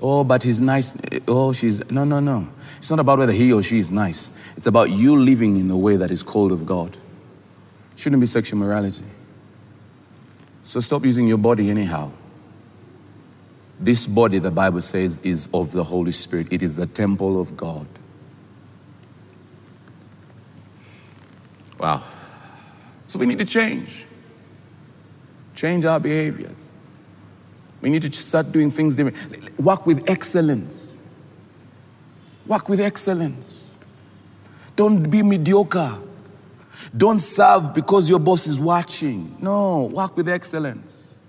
Oh, 0.00 0.22
but 0.22 0.42
he's 0.42 0.60
nice. 0.60 0.94
Oh, 1.26 1.52
she's. 1.52 1.82
No, 1.90 2.04
no, 2.04 2.20
no. 2.20 2.48
It's 2.76 2.90
not 2.90 3.00
about 3.00 3.18
whether 3.18 3.32
he 3.32 3.52
or 3.52 3.62
she 3.62 3.78
is 3.78 3.90
nice. 3.90 4.32
It's 4.56 4.66
about 4.66 4.90
you 4.90 5.16
living 5.16 5.56
in 5.56 5.68
the 5.68 5.76
way 5.76 5.96
that 5.96 6.10
is 6.10 6.22
called 6.22 6.52
of 6.52 6.64
God. 6.66 6.96
Shouldn't 7.96 8.20
be 8.20 8.26
sexual 8.26 8.60
morality. 8.60 9.02
So 10.62 10.80
stop 10.80 11.04
using 11.04 11.26
your 11.26 11.38
body 11.38 11.70
anyhow. 11.70 12.12
This 13.80 14.06
body, 14.06 14.38
the 14.38 14.50
Bible 14.50 14.82
says, 14.82 15.18
is 15.22 15.48
of 15.54 15.72
the 15.72 15.82
Holy 15.82 16.12
Spirit, 16.12 16.52
it 16.52 16.62
is 16.62 16.76
the 16.76 16.86
temple 16.86 17.40
of 17.40 17.56
God. 17.56 17.86
Wow. 21.78 22.02
So 23.06 23.18
we 23.18 23.26
need 23.26 23.38
to 23.38 23.44
change. 23.44 24.04
Change 25.54 25.84
our 25.84 25.98
behaviors. 25.98 26.70
We 27.80 27.90
need 27.90 28.02
to 28.02 28.12
start 28.12 28.50
doing 28.50 28.70
things 28.70 28.94
different. 28.94 29.58
Work 29.60 29.86
with 29.86 30.08
excellence. 30.08 31.00
Work 32.46 32.68
with 32.68 32.80
excellence. 32.80 33.78
Don't 34.74 35.08
be 35.08 35.22
mediocre. 35.22 35.98
Don't 36.96 37.18
serve 37.18 37.74
because 37.74 38.08
your 38.08 38.18
boss 38.18 38.46
is 38.46 38.60
watching. 38.60 39.36
No, 39.40 39.84
work 39.84 40.16
with 40.16 40.28
excellence. 40.28 41.22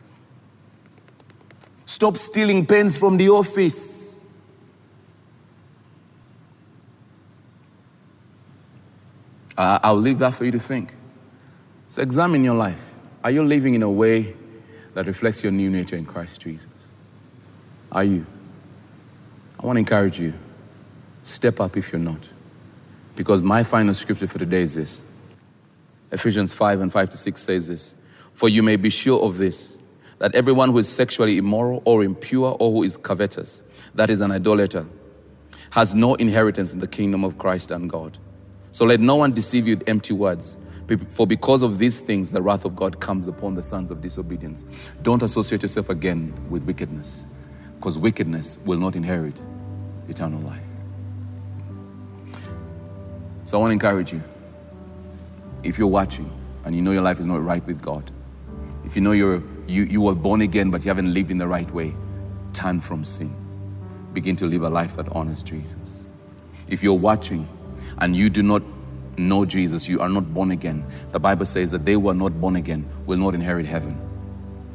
Stop 1.85 2.17
stealing 2.17 2.65
pens 2.65 2.97
from 2.97 3.17
the 3.17 3.29
office. 3.29 4.27
Uh, 9.57 9.79
I'll 9.83 9.95
leave 9.95 10.19
that 10.19 10.33
for 10.33 10.45
you 10.45 10.51
to 10.51 10.59
think. 10.59 10.93
So 11.88 12.01
examine 12.01 12.43
your 12.43 12.55
life. 12.55 12.93
Are 13.23 13.31
you 13.31 13.43
living 13.43 13.73
in 13.73 13.83
a 13.83 13.89
way 13.89 14.35
that 14.99 15.07
reflects 15.07 15.43
your 15.43 15.51
new 15.53 15.69
nature 15.69 15.95
in 15.95 16.05
Christ 16.05 16.41
Jesus? 16.41 16.91
Are 17.89 18.03
you? 18.03 18.25
I 19.57 19.65
want 19.65 19.77
to 19.77 19.79
encourage 19.79 20.19
you. 20.19 20.33
Step 21.21 21.62
up 21.62 21.77
if 21.77 21.93
you're 21.93 22.01
not. 22.01 22.27
Because 23.15 23.41
my 23.41 23.63
final 23.63 23.93
scripture 23.93 24.27
for 24.27 24.39
today 24.39 24.62
is 24.62 24.75
this 24.75 25.05
Ephesians 26.12 26.51
5 26.51 26.81
and 26.81 26.91
5 26.91 27.12
to 27.12 27.15
6 27.15 27.41
says 27.41 27.69
this 27.69 27.95
For 28.33 28.49
you 28.49 28.62
may 28.62 28.75
be 28.75 28.89
sure 28.89 29.23
of 29.23 29.38
this, 29.38 29.79
that 30.17 30.35
everyone 30.35 30.71
who 30.71 30.79
is 30.79 30.89
sexually 30.89 31.38
immoral 31.38 31.81
or 31.85 32.03
impure 32.03 32.57
or 32.59 32.69
who 32.69 32.83
is 32.83 32.97
covetous, 32.97 33.63
that 33.95 34.09
is 34.09 34.19
an 34.19 34.31
idolater, 34.31 34.85
has 35.69 35.95
no 35.95 36.15
inheritance 36.15 36.73
in 36.73 36.79
the 36.79 36.88
kingdom 36.88 37.23
of 37.23 37.38
Christ 37.38 37.71
and 37.71 37.89
God. 37.89 38.17
So 38.73 38.83
let 38.83 38.99
no 38.99 39.15
one 39.15 39.31
deceive 39.31 39.65
you 39.65 39.77
with 39.77 39.88
empty 39.88 40.13
words. 40.13 40.57
For 40.97 41.28
because 41.28 41.62
of 41.62 41.78
these 41.78 41.99
things, 41.99 42.32
the 42.32 42.41
wrath 42.41 42.65
of 42.65 42.75
God 42.75 42.99
comes 42.99 43.28
upon 43.28 43.54
the 43.54 43.62
sons 43.62 43.91
of 43.91 44.02
disobedience. 44.02 44.65
Don't 45.04 45.21
associate 45.21 45.62
yourself 45.62 45.89
again 45.89 46.34
with 46.49 46.63
wickedness, 46.63 47.28
because 47.75 47.97
wickedness 47.97 48.58
will 48.65 48.80
not 48.80 48.95
inherit 48.95 49.41
eternal 50.08 50.39
life. 50.41 50.63
So 53.43 53.58
I 53.58 53.62
want 53.62 53.69
to 53.69 53.73
encourage 53.73 54.13
you. 54.13 54.21
If 55.63 55.78
you're 55.78 55.88
watching 55.88 56.32
and 56.65 56.75
you 56.75 56.82
know 56.82 56.91
your 56.91 57.02
life 57.02 57.19
is 57.19 57.25
not 57.25 57.43
right 57.43 57.65
with 57.65 57.82
God, 57.82 58.12
if 58.86 58.95
you 58.95 59.02
know 59.02 59.12
you're, 59.12 59.43
you, 59.67 59.84
you 59.84 60.02
were 60.02 60.15
born 60.15 60.41
again 60.41 60.71
but 60.71 60.86
you 60.86 60.89
haven't 60.89 61.13
lived 61.13 61.32
in 61.32 61.38
the 61.38 61.47
right 61.47 61.69
way, 61.71 61.93
turn 62.54 62.80
from 62.80 63.04
sin. 63.04 63.34
Begin 64.13 64.36
to 64.38 64.45
live 64.45 64.63
a 64.63 64.69
life 64.69 64.95
that 64.95 65.10
honors 65.10 65.43
Jesus. 65.43 66.10
If 66.67 66.82
you're 66.82 66.93
watching 66.93 67.47
and 67.97 68.15
you 68.15 68.30
do 68.30 68.41
not 68.41 68.63
know 69.27 69.45
Jesus, 69.45 69.88
you 69.88 69.99
are 70.01 70.10
not 70.10 70.34
born 70.34 70.51
again. 70.51 70.86
The 71.12 71.19
Bible 71.19 71.45
says 71.45 71.71
that 71.71 71.86
they 71.86 71.93
who 71.93 72.10
are 72.10 72.13
not 72.15 72.39
born 72.39 72.55
again 72.55 72.88
will 73.05 73.17
not 73.17 73.34
inherit 73.34 73.65
heaven. 73.65 73.99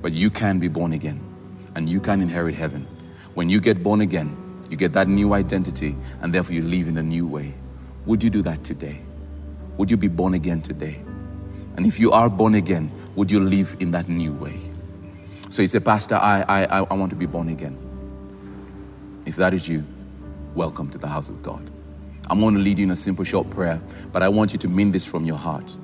But 0.03 0.13
you 0.13 0.31
can 0.31 0.59
be 0.59 0.69
born 0.69 0.93
again 0.93 1.21
and 1.75 1.89
you 1.89 2.01
can 2.01 2.21
inherit 2.21 2.55
heaven. 2.55 2.87
When 3.35 3.49
you 3.49 3.61
get 3.61 3.83
born 3.83 4.01
again, 4.01 4.37
you 4.71 4.77
get 4.77 4.93
that 4.93 5.09
new 5.09 5.35
identity 5.35 5.97
and 6.21 6.33
therefore 6.33 6.55
you 6.55 6.63
live 6.63 6.89
in 6.89 6.99
a 6.99 7.03
new 7.03 7.27
way. 7.27 7.55
Would 8.07 8.23
you 8.23 8.31
do 8.31 8.43
that 8.43 8.65
today? 8.65 9.01
Would 9.79 9.91
you 9.91 9.97
be 9.97 10.09
born 10.09 10.35
again 10.35 10.63
today? 10.63 11.01
And 11.77 11.87
if 11.87 11.99
you 11.99 12.13
are 12.13 12.29
born 12.29 12.55
again, 12.55 12.93
would 13.17 13.31
you 13.31 13.41
live 13.41 13.77
in 13.81 13.91
that 13.93 14.09
new 14.09 14.33
way? 14.33 14.61
So 15.51 15.63
you 15.63 15.69
say, 15.69 15.81
Pastor, 15.81 16.17
I, 16.17 16.45
I, 16.49 16.65
I 16.79 16.95
want 16.95 17.11
to 17.11 17.17
be 17.17 17.27
born 17.27 17.49
again. 17.49 17.79
If 19.27 19.37
that 19.37 19.55
is 19.55 19.69
you, 19.69 19.85
welcome 20.55 20.91
to 20.91 20.99
the 20.99 21.09
house 21.09 21.29
of 21.29 21.43
God. 21.43 21.71
I'm 22.29 22.41
going 22.41 22.55
to 22.55 22.61
lead 22.61 22.79
you 22.79 22.85
in 22.87 22.91
a 22.91 22.97
simple 22.97 23.25
short 23.25 23.51
prayer, 23.51 23.83
but 24.13 24.23
I 24.23 24.29
want 24.29 24.53
you 24.53 24.59
to 24.61 24.69
mean 24.69 24.91
this 24.91 25.05
from 25.05 25.25
your 25.25 25.37
heart. 25.37 25.77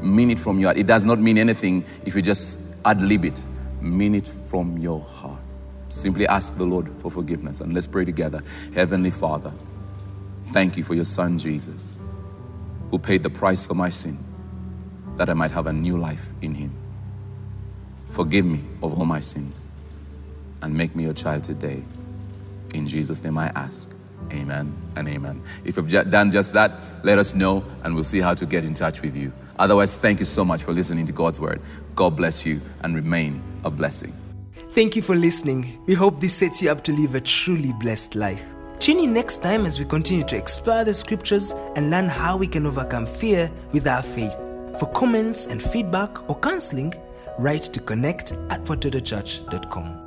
Mean 0.00 0.30
it 0.30 0.38
from 0.38 0.58
your 0.58 0.68
heart. 0.68 0.78
It 0.78 0.86
does 0.86 1.04
not 1.04 1.18
mean 1.18 1.38
anything 1.38 1.84
if 2.04 2.14
you 2.14 2.22
just 2.22 2.58
ad 2.84 3.00
lib 3.00 3.24
it. 3.24 3.44
Mean 3.80 4.14
it 4.14 4.26
from 4.26 4.78
your 4.78 5.00
heart. 5.00 5.40
Simply 5.88 6.26
ask 6.26 6.56
the 6.56 6.64
Lord 6.64 6.90
for 6.98 7.10
forgiveness 7.10 7.60
and 7.60 7.74
let's 7.74 7.86
pray 7.86 8.04
together. 8.04 8.42
Heavenly 8.74 9.10
Father, 9.10 9.52
thank 10.46 10.76
you 10.76 10.82
for 10.82 10.94
your 10.94 11.04
Son 11.04 11.38
Jesus, 11.38 11.98
who 12.90 12.98
paid 12.98 13.22
the 13.22 13.30
price 13.30 13.66
for 13.66 13.74
my 13.74 13.90
sin 13.90 14.18
that 15.16 15.28
I 15.28 15.34
might 15.34 15.52
have 15.52 15.66
a 15.66 15.72
new 15.72 15.96
life 15.96 16.32
in 16.42 16.54
Him. 16.54 16.74
Forgive 18.10 18.44
me 18.44 18.60
of 18.82 18.98
all 18.98 19.04
my 19.04 19.20
sins 19.20 19.68
and 20.62 20.74
make 20.74 20.96
me 20.96 21.04
your 21.04 21.12
child 21.12 21.44
today. 21.44 21.82
In 22.72 22.86
Jesus' 22.86 23.22
name 23.22 23.38
I 23.38 23.48
ask. 23.54 23.90
Amen 24.32 24.76
and 24.96 25.08
amen. 25.08 25.42
If 25.64 25.76
you've 25.76 25.90
done 25.90 26.30
just 26.30 26.52
that, 26.54 26.72
let 27.04 27.18
us 27.18 27.34
know 27.34 27.64
and 27.82 27.94
we'll 27.94 28.04
see 28.04 28.20
how 28.20 28.34
to 28.34 28.46
get 28.46 28.64
in 28.64 28.74
touch 28.74 29.02
with 29.02 29.16
you. 29.16 29.32
Otherwise, 29.58 29.96
thank 29.96 30.18
you 30.18 30.24
so 30.24 30.44
much 30.44 30.62
for 30.62 30.72
listening 30.72 31.06
to 31.06 31.12
God's 31.12 31.38
word. 31.38 31.60
God 31.94 32.16
bless 32.16 32.44
you 32.44 32.60
and 32.82 32.94
remain 32.94 33.42
a 33.64 33.70
blessing. 33.70 34.12
Thank 34.72 34.96
you 34.96 35.02
for 35.02 35.14
listening. 35.14 35.80
We 35.86 35.94
hope 35.94 36.20
this 36.20 36.34
sets 36.34 36.60
you 36.60 36.70
up 36.70 36.82
to 36.84 36.92
live 36.92 37.14
a 37.14 37.20
truly 37.20 37.72
blessed 37.74 38.16
life. 38.16 38.54
Tune 38.80 38.98
in 38.98 39.12
next 39.12 39.38
time 39.38 39.66
as 39.66 39.78
we 39.78 39.84
continue 39.84 40.24
to 40.24 40.36
explore 40.36 40.84
the 40.84 40.92
scriptures 40.92 41.52
and 41.76 41.90
learn 41.90 42.08
how 42.08 42.36
we 42.36 42.48
can 42.48 42.66
overcome 42.66 43.06
fear 43.06 43.50
with 43.72 43.86
our 43.86 44.02
faith. 44.02 44.34
For 44.80 44.86
comments 44.92 45.46
and 45.46 45.62
feedback 45.62 46.28
or 46.28 46.38
counseling, 46.40 46.92
write 47.38 47.62
to 47.62 47.80
connect 47.80 48.32
at 48.50 48.64
watotochurch.com. 48.64 50.03